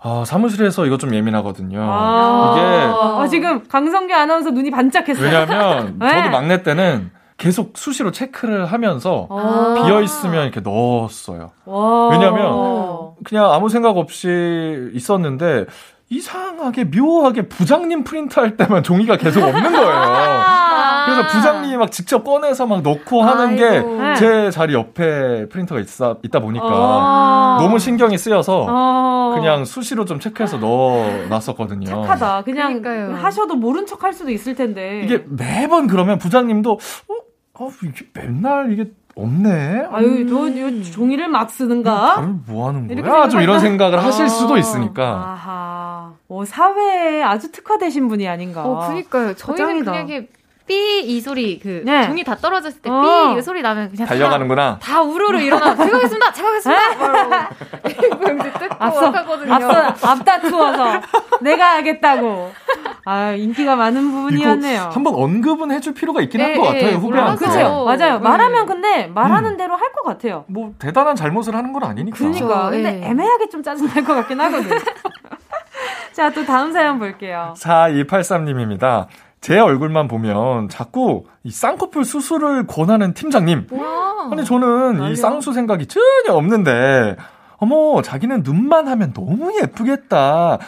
[0.03, 1.81] 아, 사무실에서 이거 좀 예민하거든요.
[1.83, 5.25] 아, 아, 지금 강성규 아나운서 눈이 반짝했어요.
[5.25, 6.09] 왜냐하면 네.
[6.09, 7.11] 저도 막내 때는
[7.41, 9.83] 계속 수시로 체크를 하면서 아.
[9.83, 11.53] 비어 있으면 이렇게 넣었어요.
[11.65, 12.09] 와.
[12.11, 15.65] 왜냐면 그냥 아무 생각 없이 있었는데
[16.11, 20.41] 이상하게 묘하게 부장님 프린트 할 때만 종이가 계속 없는 거예요.
[21.07, 23.99] 그래서 부장님이 막 직접 꺼내서 막 넣고 하는 아이고.
[23.99, 27.59] 게제 자리 옆에 프린터가 있다, 있다 보니까 아.
[27.61, 29.33] 너무 신경이 쓰여서 어.
[29.37, 31.87] 그냥 수시로 좀 체크해서 넣어놨었거든요.
[31.87, 32.43] 착하다.
[32.43, 33.17] 그냥 그러니까요.
[33.25, 35.03] 하셔도 모른 척 할 수도 있을 텐데.
[35.05, 37.15] 이게 매번 그러면 부장님도 어,
[37.61, 39.89] 어 이게 맨날 이게 없네.
[39.91, 42.15] 아유, 저, 이 종이를 막 쓰는가?
[42.15, 43.29] 다들 뭐 하는 이렇게 거야?
[43.29, 43.61] 좀 이런?
[43.61, 44.59] 생각을 하실 수도 아.
[44.59, 45.05] 있으니까.
[45.05, 46.13] 아하.
[46.29, 48.65] 어, 사회에 아주 특화되신 분이 아닌가.
[48.65, 49.35] 어, 그니까요.
[49.35, 49.85] 저희는.
[49.85, 50.29] 그냥 이렇게
[50.71, 52.07] 삐 이 소리, 그, 네.
[52.07, 53.37] 종이 다 떨어졌을 때삐 어.
[53.37, 54.79] 이 소리 나면 그냥 달려가는구나.
[54.81, 55.75] 다, 다 우르르 일어나.
[55.75, 56.33] 제가 하겠습니다!
[56.33, 57.51] 제가 하겠습니다!
[57.89, 59.55] 이러고 뜯고 앞서, 하거든요.
[59.55, 61.01] 앞서, 앞다투어서
[61.41, 62.53] 내가 하겠다고.
[63.05, 64.91] 아, 인기가 많은 부분이었네요.
[64.93, 67.45] 한번 언급은 해줄 필요가 있긴 한 네, 것 같아요, 네, 후배한테.
[67.47, 67.85] 그죠?
[67.85, 68.15] 맞아요.
[68.15, 68.19] 네.
[68.19, 69.57] 말하면 근데 말하는 음.
[69.57, 70.45] 대로 할 것 같아요.
[70.49, 72.17] 뭐 대단한 잘못을 하는 건 아니니까.
[72.17, 72.47] 그러니까.
[72.47, 72.71] 그렇죠.
[72.71, 73.07] 근데 네.
[73.09, 74.71] 애매하게 좀 짜증날 것 같긴 하거든.
[76.13, 77.55] 자, 또 다음 사연 볼게요.
[77.59, 79.07] 4283님입니다.
[79.41, 83.69] 제 얼굴만 보면 자꾸 이 쌍꺼풀 수술을 권하는 팀장님.
[83.71, 84.29] 뭐야?
[84.31, 87.17] 아니 저는 이 쌍수 생각이 전혀 없는데
[87.57, 90.59] 어머 자기는 눈만 하면 너무 예쁘겠다.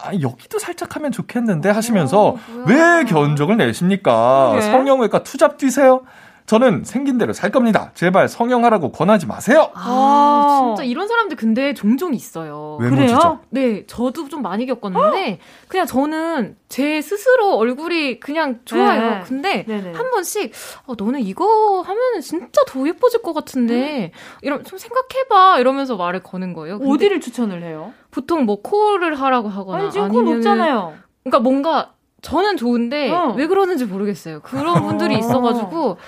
[0.00, 4.50] 아, 여기도 살짝 하면 좋겠는데 하시면서 왜 견적을 내십니까?
[4.52, 4.70] 그러게.
[4.70, 6.02] 성형외과 투잡 뛰세요?
[6.48, 7.90] 저는 생긴 대로 살 겁니다.
[7.92, 9.70] 제발 성형하라고 권하지 마세요.
[9.74, 12.78] 아, 진짜 이런 사람들 근데 종종 있어요.
[12.80, 13.40] 외모지죠?
[13.50, 19.10] 네, 저도 좀 많이 겪었는데 그냥 저는 제 스스로 얼굴이 그냥 좋아요.
[19.10, 19.22] 네.
[19.26, 19.92] 근데 네네.
[19.92, 20.52] 한 번씩
[20.86, 26.54] 어, 너는 이거 하면은 진짜 더 예뻐질 것 같은데 이런 좀 생각해봐 이러면서 말을 거는
[26.54, 26.78] 거예요.
[26.78, 27.92] 근데 어디를 추천을 해요?
[28.10, 30.94] 보통 뭐 코를 하라고 하거나 아니, 지금 코 아니면은 높잖아요.
[31.24, 31.92] 그러니까 뭔가
[32.22, 33.34] 저는 좋은데 어.
[33.36, 34.40] 왜 그러는지 모르겠어요.
[34.40, 35.98] 그런 분들이 있어가지고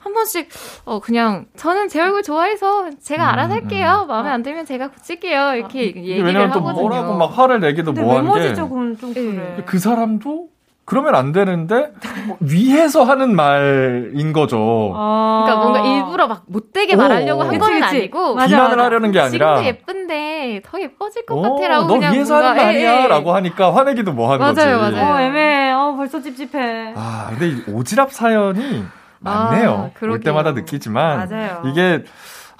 [0.00, 0.48] 한 번씩
[0.86, 4.06] 어 그냥 저는 제 얼굴 좋아해서 제가 알아서 할게요.
[4.08, 5.54] 마음에 안 들면 제가 고칠게요.
[5.56, 6.88] 이렇게 이게 얘기를 왜냐면 또 하거든요.
[6.88, 8.54] 뭐라고 막 화를 내기도 뭐한 게.
[8.54, 9.62] 좀 그래.
[9.66, 10.48] 그 사람도
[10.86, 11.92] 그러면 안 되는데
[12.26, 14.58] 뭐 위해서 하는 말인 거죠.
[14.92, 16.96] 그러니까 뭔가 일부러 막 못되게 오.
[16.96, 17.82] 말하려고 한 건.
[17.82, 18.84] 아니고 맞아, 비난을 맞아.
[18.86, 22.62] 하려는 게 아니라 지금도 예쁜데 더 예뻐질 것 어, 같아라고 너 그냥 위해서 하는 뭔가,
[22.62, 23.06] 예, 말이야 예.
[23.08, 24.60] 라고 하니까 화내기도 뭐한 거지.
[24.66, 25.14] 맞아요, 맞아요.
[25.14, 25.72] 어, 애매해.
[25.72, 26.94] 어, 벌써 찝찝해.
[26.96, 28.84] 아, 근데 이 오지랖 사연이
[29.20, 29.82] 많네요.
[29.84, 30.20] 올 그러게요.
[30.24, 31.62] 때마다 느끼지만 맞아요.
[31.66, 32.04] 이게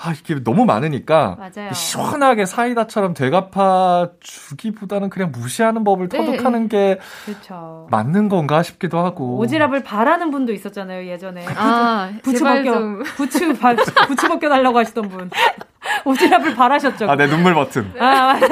[0.03, 1.73] 아, 이게 너무 많으니까 맞아요.
[1.75, 6.17] 시원하게 사이다처럼 되갚아 주기보다는 그냥 무시하는 법을 네.
[6.17, 7.87] 터득하는 게 그렇죠.
[7.91, 9.45] 맞는 건가 싶기도 하고.
[9.45, 11.45] 오지랖을 바라는 분도 있었잖아요, 예전에.
[11.55, 13.03] 아, 부츠 벗겨, 좀.
[13.17, 13.75] 부츠, 바,
[14.07, 15.31] 부츠 벗겨 달라고 하시던 분.
[16.07, 17.11] 오지�을 바라셨죠.
[17.11, 17.93] 아, 내 눈물 버튼.
[18.01, 18.47] 아, 맞아.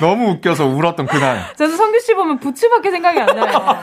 [0.00, 1.44] 너무 웃겨서 울었던 그날.
[1.56, 3.80] 저는 성규 씨 보면 부츠밖에 생각이 안 나요.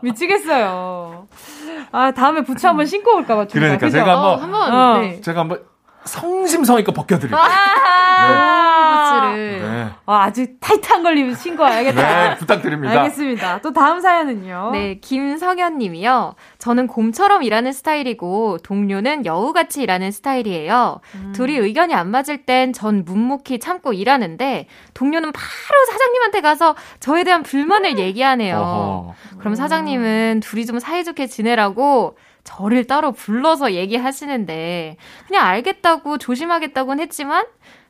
[0.00, 1.26] 미치겠어요.
[1.92, 3.46] 아, 다음에 부츠 한번 신고 올까봐.
[3.46, 4.98] 그러니까 제가 한번, 어, 한번 어.
[5.00, 5.20] 네.
[5.20, 5.62] 제가 한번
[6.04, 7.38] 성심성의껏 벗겨드릴게요.
[7.40, 9.88] 아, 네.
[10.06, 12.30] 어, 아주 타이트한 걸 신고 와야겠다.
[12.30, 13.00] 네, 부탁드립니다.
[13.02, 13.60] 알겠습니다.
[13.60, 14.70] 또 다음 사연은요.
[14.72, 16.34] 네, 김성현 님이요.
[16.58, 21.00] 저는 곰처럼 일하는 스타일이고 동료는 여우같이 일하는 스타일이에요.
[21.14, 21.32] 음.
[21.34, 27.42] 둘이 의견이 안 맞을 땐 전 묵묵히 참고 일하는데 동료는 바로 사장님한테 가서 저에 대한
[27.42, 28.56] 불만을 얘기하네요.
[28.56, 29.14] 어허.
[29.38, 37.44] 그럼 사장님은 둘이 좀 사이좋게 지내라고 저를 따로 불러서 얘기하시는데 그냥 알겠다고 조심하겠다고는 했지만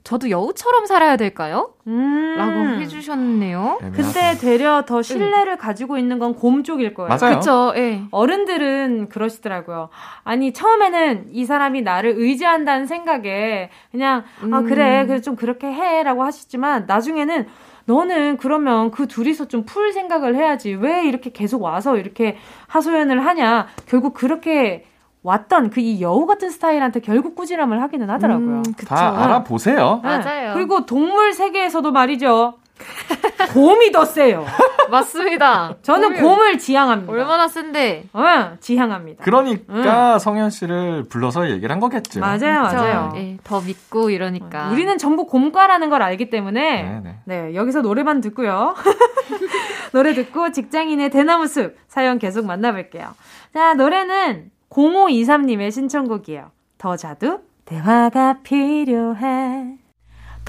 [0.05, 1.75] 저도 여우처럼 살아야 될까요?
[1.87, 2.35] 음.
[2.39, 3.79] 라고 해주셨네요.
[3.95, 7.09] 근데 되려 더 신뢰를 가지고 있는 건 곰 쪽일 거예요.
[7.09, 7.37] 맞아요.
[7.37, 8.03] 그쵸, 예.
[8.11, 9.91] 어른들은 그러시더라고요.
[10.25, 14.67] 아니 처음에는 이 사람이 나를 의지한다는 생각에 그냥 아 음.
[14.67, 17.47] 그래 그래 좀 그렇게 해 라고 하시지만 나중에는
[17.89, 22.37] 너는 그러면 그 둘이서 좀 풀 생각을 해야지 왜 이렇게 계속 와서 이렇게
[22.69, 24.85] 하소연을 하냐 결국 그렇게
[25.23, 28.57] 왔던 그 이 여우 같은 스타일한테 결국 꾸지람을 하기는 하더라고요.
[28.59, 28.87] 음, 그쵸.
[28.87, 30.01] 다 알아보세요.
[30.05, 30.09] 네.
[30.19, 30.55] 맞아요.
[30.55, 32.55] 그리고 동물 세계에서도 말이죠.
[33.53, 34.47] 곰이 더 세요.
[34.91, 35.75] 맞습니다.
[35.83, 37.13] 저는 곰이 곰을 지향합니다.
[37.13, 38.05] 얼마나 센데.
[38.13, 39.25] 어, 지향합니다.
[39.25, 42.21] 그러니까 성현 씨를 불러서 얘기를 한 거겠죠.
[42.21, 42.63] 맞아요?
[42.63, 43.13] 맞아요.
[43.17, 44.71] 예, 더 믿고 이러니까.
[44.71, 47.17] 우리는 전부 곰과라는 걸 알기 때문에 네, 네.
[47.25, 48.75] 네, 여기서 노래만 듣고요.
[49.93, 53.15] 노래 듣고 직장인의 대나무 숲 사연 계속 만나볼게요.
[53.55, 56.51] 자, 노래는 0523님의 신청곡이에요.
[56.77, 59.79] 더 자두 대화가 필요해.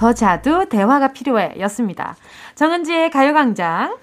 [0.00, 2.16] 더 자두 대화가 필요해 였습니다.
[2.54, 3.98] 정은지의 가요광장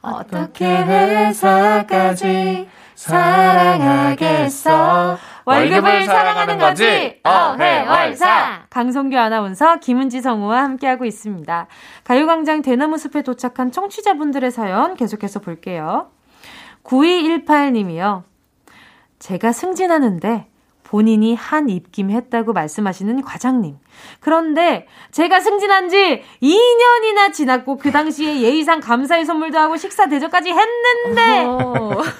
[0.00, 4.70] 어떻게 회사까지 사랑하겠어
[5.44, 11.66] 월급을 사랑하는 거지 어해월사 강성규 아나운서 김은지 성우와 함께하고 있습니다.
[12.04, 16.12] 가요광장 대나무 숲에 도착한 청취자분들의 사연 계속해서 볼게요.
[16.84, 18.22] 9218님이요.
[19.18, 20.46] 제가 승진하는데
[20.94, 23.76] 본인이 한 입김 했다고 말씀하시는 과장님.
[24.18, 31.44] 그런데 제가 승진한 지 2년이나 지났고 그 당시에 예의상 감사의 선물도 하고 식사 대접까지 했는데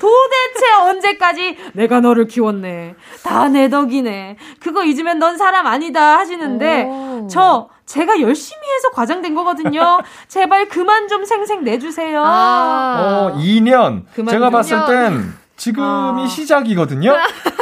[0.01, 2.95] 도대체 언제까지 내가 너를 키웠네.
[3.25, 4.37] 다 내 덕이네.
[4.61, 7.27] 그거 잊으면 넌 사람 아니다 하시는데 오.
[7.29, 9.99] 저 제가 열심히 해서 과장된 거거든요.
[10.29, 12.23] 제발 그만 좀 생생 내주세요.
[12.25, 13.33] 아.
[13.35, 14.05] 어, 2년.
[14.15, 14.53] 그만 제가 좀.
[14.53, 16.27] 봤을 땐 지금이 아.
[16.27, 17.15] 시작이거든요.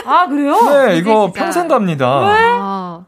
[0.07, 0.55] 아, 그래요?
[0.71, 1.33] 네, 이거 시작.
[1.45, 2.07] 평생 갑니다.
[2.07, 3.05] 아.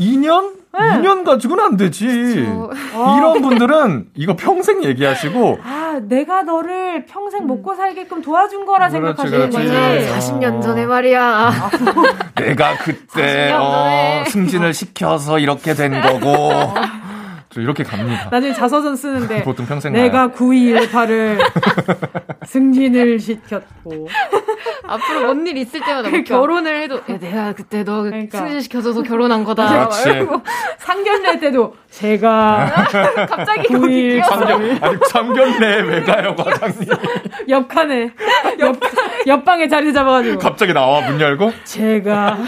[0.00, 0.54] 2년?
[0.72, 0.80] 네.
[0.98, 2.04] 2년 가지고는 안 되지.
[2.06, 9.50] 이런 분들은 이거 평생 얘기하시고 아, 내가 너를 평생 먹고 살게끔 도와준 거라 그렇지, 생각하시는
[9.50, 10.08] 그렇지.
[10.08, 10.32] 거지.
[10.32, 11.70] 40년 전에 말이야.
[12.34, 14.24] 내가 그때 40년 어.
[14.28, 16.50] 승진을 시켜서 이렇게 된 거고.
[17.52, 18.28] 저 이렇게 갑니다.
[18.32, 20.32] 나중에 자서전 쓰는데 보통 평생 내가 가요.
[20.36, 21.38] 9218을
[22.46, 24.08] 승진을 시켰고
[24.86, 26.22] 앞으로 뭔 일 있을 때마다 뭐.
[26.22, 28.38] 결혼을 해도 야, 내가 그때 너 그러니까.
[28.38, 29.68] 승진시켜줘서 결혼한 거다.
[29.88, 30.08] 그렇지.
[30.08, 30.42] 말고
[30.78, 32.70] 상견례 때도 제가
[33.28, 36.88] 갑자기 91 참견, 아니, 참견례 왜 가요, 과장님?
[37.48, 38.10] 옆칸에
[38.60, 38.76] 옆,
[39.26, 41.52] 옆방에 자리 잡아가지고 갑자기 나와, 문 열고?
[41.64, 42.38] 제가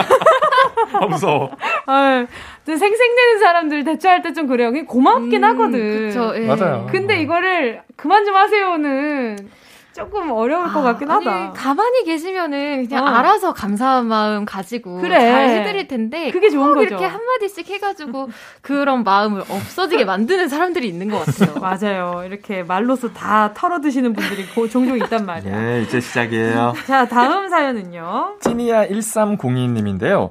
[0.94, 1.50] 아, 무서워.
[1.86, 2.28] 아유, 좀
[2.64, 4.72] 생생내는 사람들 대처할 때 좀 그래요.
[4.86, 6.08] 고맙긴 하거든.
[6.08, 6.46] 그쵸, 예.
[6.46, 6.86] 맞아요.
[6.90, 9.36] 근데 이거를 그만 좀 하세요는
[9.94, 11.52] 조금 어려울 것 같긴 아니, 하다.
[11.52, 13.08] 가만히 계시면은 그냥 어.
[13.08, 15.18] 알아서 감사한 마음 가지고 그래.
[15.20, 16.86] 잘 해드릴 텐데 그게 좋은 꼭 거죠.
[16.88, 18.30] 이렇게 한 마디씩 해가지고
[18.62, 21.60] 그런 마음을 없어지게 만드는 사람들이 있는 것 같아요.
[21.60, 22.22] 맞아요.
[22.26, 25.60] 이렇게 말로서 다 털어 드시는 분들이 고- 종종 있단 말이야.
[25.60, 26.72] 네, 이제 시작이에요.
[26.86, 28.36] 자, 다음 사연은요.
[28.40, 30.30] 찌니아 1302님인데요.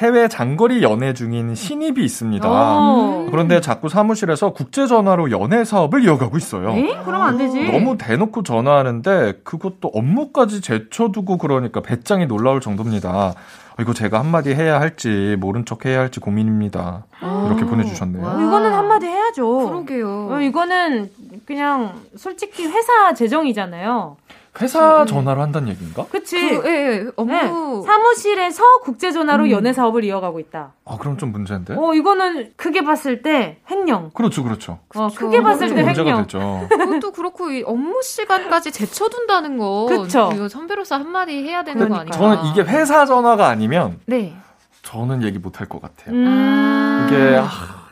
[0.00, 2.48] 해외 장거리 연애 중인 신입이 있습니다.
[2.48, 3.26] 오.
[3.30, 6.70] 그런데 자꾸 사무실에서 국제 전화로 연애 사업을 이어가고 있어요.
[6.70, 6.98] 에?
[7.04, 7.70] 그러면 안 되지.
[7.70, 13.10] 너무 대놓고 전화하는데 그것도 업무까지 제쳐두고 그러니까 배짱이 놀라울 정도입니다.
[13.10, 13.34] 어,
[13.78, 17.04] 이거 제가 한마디 해야 할지 모른 척 해야 할지 고민입니다.
[17.46, 18.26] 이렇게 보내주셨네요.
[18.26, 19.68] 어, 이거는 한마디 해야죠.
[19.68, 20.28] 그러게요.
[20.30, 21.10] 어, 이거는
[21.44, 24.16] 그냥 솔직히 회사 재정이잖아요.
[24.60, 26.06] 회사 전화로 한다는 얘기인가?
[26.10, 26.36] 그치?
[26.58, 27.32] 그, 예, 예, 업무.
[27.32, 29.50] 네, 사무실에서 국제 전화로 음.
[29.50, 30.72] 연애 사업을 이어가고 있다.
[30.84, 31.74] 아 그럼 좀 문제인데?
[31.76, 34.10] 어, 이거는 크게 봤을 때 횡령.
[34.12, 34.80] 그렇죠, 그렇죠.
[34.94, 36.22] 어, 크게 봤을 좀때 문제가 횡령.
[36.24, 36.66] 되죠.
[36.68, 39.86] 그것도 그렇고 이 업무 시간까지 제쳐둔다는 거.
[39.88, 40.30] 그쵸.
[40.34, 42.18] 이거 선배로서 한마디 해야 되는 거 아닌가.
[42.18, 44.34] 저는 이게 회사 전화가 아니면 네.
[44.82, 46.14] 저는 얘기 못할 것 같아요.
[46.14, 47.06] 음.
[47.06, 47.46] 이게 아,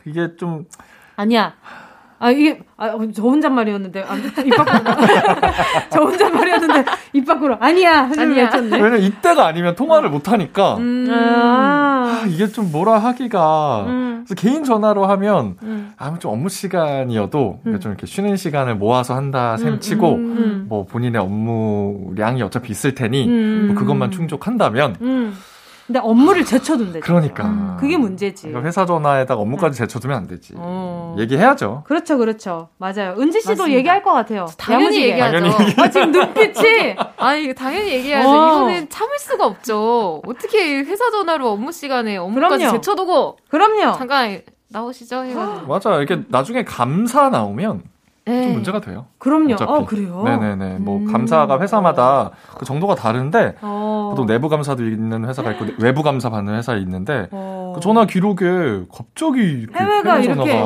[0.04, 0.64] 이게 좀
[1.16, 1.54] 아니야.
[2.21, 4.95] 아, 이게, 아, 저 혼잣말이었는데, 아, 입 밖으로.
[5.91, 7.57] 저 혼잣말이었는데, 입 밖으로.
[7.61, 8.11] 아니야!
[8.19, 8.51] 아니야.
[8.55, 11.07] 왜냐면 이때가 아니면 통화를 못 하니까 음.
[11.11, 14.25] 아, 이게 좀 뭐라 하기가 음.
[14.27, 15.93] 그래서 개인 전화로 하면 음.
[15.97, 20.66] 아무 좀 업무 시간이어도 그러니까 좀 이렇게 쉬는 시간을 모아서 한다 셈 치고 음.
[20.69, 23.66] 뭐 본인의 업무량이 어차피 있을 테니 음.
[23.69, 25.35] 뭐 그것만 충족한다면 음.
[25.89, 27.01] 근데 업무를 제쳐둔대.
[27.01, 28.43] 그러니까 그게 문제지.
[28.49, 31.16] 그러니까 회사 전화에다가 업무까지 제쳐두면 안 되지 어.
[31.18, 32.68] 얘기해야죠 그렇죠, 그렇죠.
[32.76, 33.14] 맞아요.
[33.18, 33.78] 은지 씨도 맞습니다.
[33.78, 34.47] 얘기할 것 같아요.
[34.59, 35.03] 당연히.
[35.05, 35.41] 얘기하죠.
[35.49, 36.95] 당연히 아, 지금 눈빛이.
[37.16, 38.28] 아니, 당연히 얘기해야죠.
[38.28, 38.32] 어.
[38.49, 40.20] 이거는 참을 수가 없죠.
[40.26, 42.76] 어떻게 회사 전화로 업무 시간에 업무까지 그럼요.
[42.76, 43.97] 제쳐두고 그럼요.
[43.97, 45.66] 잠깐 나오시죠 해가지고.
[45.66, 47.82] 맞아요 이렇게 나중에 감사 나오면
[48.29, 48.43] 네.
[48.45, 49.55] 좀 문제가 돼요 그럼요.
[49.55, 49.72] 어차피.
[49.72, 50.22] 어, 그래요?
[50.24, 51.11] 네네네 뭐 음.
[51.12, 54.09] 감사가 회사마다 그 정도가 다른데 어.
[54.11, 57.72] 보통 내부 감사도 있는 회사가 있고 외부 감사 받는 회사 있는데 어.
[57.74, 58.47] 그 전화 기록에
[58.95, 60.62] 갑자기 이렇게 해외가 해외 이렇게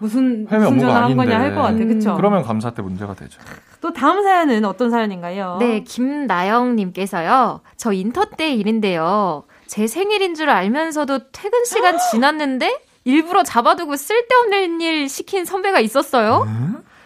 [0.00, 1.76] 무슨, 해외 무슨 업무가 전화 한 아닌데 거냐 할 것 같아.
[1.78, 2.14] 그쵸?
[2.16, 3.40] 그러면 감사 때 문제가 되죠.
[3.80, 5.58] 또 다음 사연은 어떤 사연인가요?
[5.60, 7.60] 네, 김나영 님께서요.
[7.76, 9.44] 저 인터 때 일인데요.
[9.66, 16.46] 제 생일인 줄 알면서도 퇴근 시간 지났는데 일부러 잡아두고 쓸데없는 일 시킨 선배가 있었어요.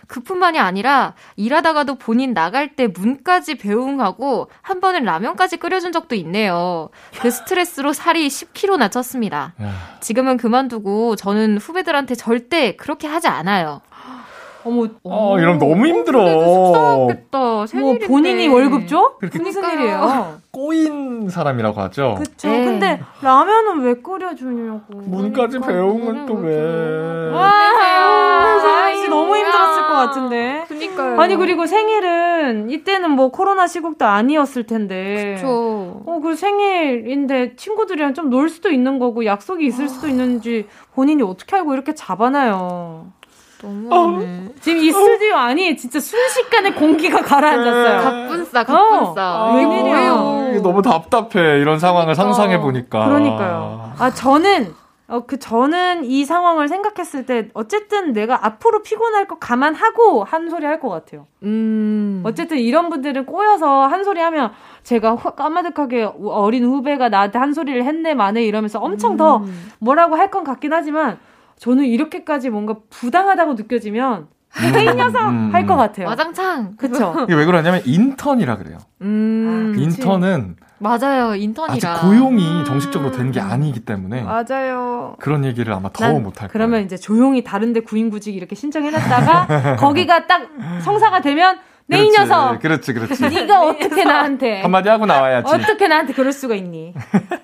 [0.08, 6.88] 그뿐만이 아니라 일하다가도 본인 나갈 때 문까지 배웅하고 한 번은 라면까지 끓여준 적도 있네요.
[7.20, 9.52] 그 스트레스로 살이 10kg나 쪘습니다.
[10.00, 13.80] 지금은 그만두고 저는 후배들한테 절대 그렇게 하지 않아요.
[14.68, 16.26] 어머, 어, 이러면 너무 힘들어.
[16.28, 17.38] 속상하겠다.
[17.38, 18.06] 뭐 생일인데.
[18.06, 19.14] 본인이 월급 줘?
[19.18, 19.64] 그렇게 무슨.
[19.72, 20.38] 일이에요?
[20.52, 22.16] 꼬인 사람이라고 하죠.
[22.18, 22.48] 그쵸.
[22.48, 22.64] 네.
[22.64, 24.82] 근데 라면은 왜 끓여주냐고.
[24.94, 27.30] 문까지 배우면 또 왜?
[27.32, 29.36] 와, 아, 진짜 너무.
[29.36, 30.64] 힘들었을 것 같은데.
[30.68, 31.20] 그니까요.
[31.20, 35.34] 아니 그리고 생일은 이때는 뭐 코로나 시국도 아니었을 텐데.
[35.36, 36.02] 그쵸.
[36.06, 41.56] 어, 그 생일인데 친구들이랑 좀 놀 수도 있는 거고 약속이 있을 수도 있는지 본인이 어떻게
[41.56, 43.06] 알고 이렇게 잡아놔요.
[43.62, 44.48] 너무하네.
[44.60, 48.00] 지금 이 스튜디오 안이 진짜 순식간에 공기가 가라앉았어요.
[48.02, 49.44] 갑분싸, 갑분싸.
[49.44, 50.48] 어, 웬일이야.
[50.50, 51.58] 이게 너무 답답해.
[51.60, 53.04] 이런 상황을 상상해 보니까.
[53.06, 53.92] 그러니까요.
[53.98, 54.72] 아, 저는,
[55.08, 60.64] 어, 그, 저는 이 상황을 생각했을 때, 어쨌든 내가 앞으로 피곤할 거 감안하고 한 소리
[60.66, 61.26] 할 것 같아요.
[61.42, 62.22] 음.
[62.24, 64.52] 어쨌든 이런 분들은 꼬여서 한 소리 하면,
[64.84, 69.42] 제가 후- 까마득하게 어린 후배가 나한테 한 소리를 했네, 마네 이러면서 엄청 더
[69.80, 71.18] 뭐라고 할 건 같긴 하지만,
[71.58, 74.28] 저는 이렇게까지 뭔가 부당하다고 느껴지면,
[74.60, 75.28] 이 녀석!
[75.28, 75.76] 음, 할것 음.
[75.76, 76.06] 같아요.
[76.06, 76.76] 와장창.
[76.76, 77.14] 그쵸?
[77.28, 78.78] 이게 왜 그러냐면 인턴이라 그래요.
[79.02, 79.74] 음.
[79.78, 82.00] 인턴은 맞아요, 아직 인턴이라.
[82.00, 85.16] 고용이 정식적으로 된 게 아니기 때문에 맞아요.
[85.20, 86.52] 그런 얘기를 아마 더난 못할 거예요.
[86.52, 90.48] 그러면 이제 조용히 다른데 구인구직 이렇게 신청해놨다가 거기가 딱
[90.82, 91.58] 성사가 되면
[91.90, 93.22] 내이 그렇지, 녀석 그렇지, 그렇지.
[93.28, 95.54] 네가 어떻게 나한테 한마디 하고 나와야지.
[95.54, 96.92] 어떻게 나한테 그럴 수가 있니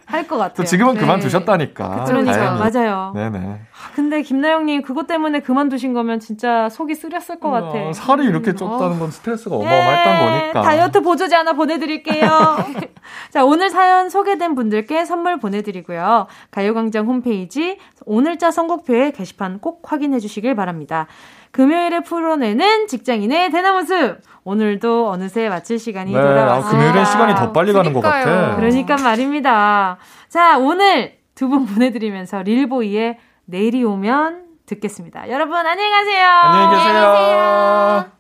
[0.07, 0.55] 할 것 같아요.
[0.55, 1.01] 또 지금은 네.
[1.01, 2.05] 그만두셨다니까.
[2.05, 2.59] 그러니까 다행히.
[2.59, 3.13] 맞아요.
[3.15, 3.39] 네네.
[3.39, 7.67] 아, 근데 김나영님 그것 때문에 그만두신 거면 진짜 속이 쓰렸을 것 같아.
[7.89, 10.63] 어, 살이 이렇게 쪘다는 건 스트레스가 어마어마했던 네, 거니까.
[10.63, 12.29] 다이어트 보조제 하나 보내드릴게요.
[13.31, 16.27] 자, 오늘 사연 소개된 분들께 선물 보내드리고요.
[16.51, 21.07] 가요광장 홈페이지 오늘자 선곡표에 게시판 꼭 확인해 주시길 바랍니다.
[21.55, 24.19] 금요일에 풀어내는 직장인의 대나무숲.
[24.43, 26.67] 오늘도 어느새 마칠 시간이 네, 돌아왔습니다.
[26.67, 28.57] 아, 금요일엔 시간이 더 빨리 가는 것 같아.
[28.57, 29.99] 그러니까 말입니다.
[30.29, 35.31] 자, 오늘 두 분 보내드리면서 릴보이의 내일이 오면 듣겠습니다.
[35.31, 36.27] 여러분, 안녕히 가세요.
[36.27, 38.11] 안녕히 계세요.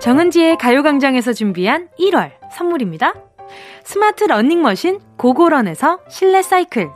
[0.00, 3.12] 정은지의 가요광장에서 준비한 1월 선물입니다.
[3.84, 6.90] 스마트 러닝머신 고고런에서 실내 사이클.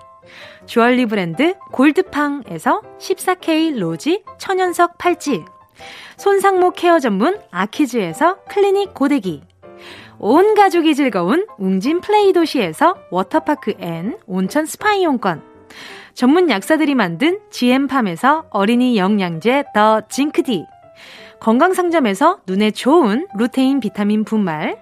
[0.66, 5.44] 주얼리 브랜드 골드팡에서 14K 로지 천연석 팔찌.
[6.16, 9.42] 손상모 care 전문 아키즈에서 클리닉 고데기.
[10.18, 15.42] 온 가족이 즐거운 웅진 플레이 도시에서 워터파크 and 온천 스파 이용권.
[16.14, 20.66] 전문 약사들이 만든 GM팜에서 어린이 영양제 더 징크디.
[21.40, 24.81] 건강상점에서 눈에 좋은 루테인 비타민 분말.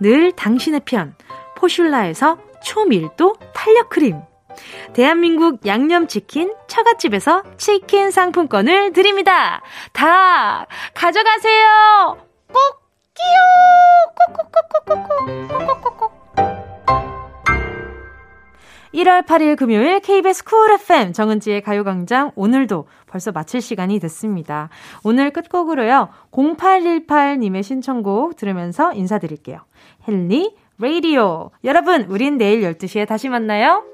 [0.00, 1.14] 늘 당신의 편.
[1.56, 4.20] 포슐라에서 초밀도 탄력 크림.
[4.92, 9.62] 대한민국 양념치킨 처갓집에서 치킨 상품권을 드립니다.
[9.92, 12.18] 다 가져가세요.
[12.52, 12.82] 꼭
[13.14, 13.34] 끼요.
[14.84, 16.14] 꾹꾹꾹꾹꾹꾹.
[18.94, 24.68] 1월 8일 금요일 KBS 쿨 FM 정은지의 가요광장 오늘도 벌써 마칠 시간이 됐습니다.
[25.02, 26.10] 오늘 끝곡으로요.
[26.30, 29.58] 0818님의 신청곡 들으면서 인사드릴게요.
[30.08, 31.50] 헨리 라디오.
[31.62, 33.84] 여러분, 우린 내일 12시에 다시 만나요.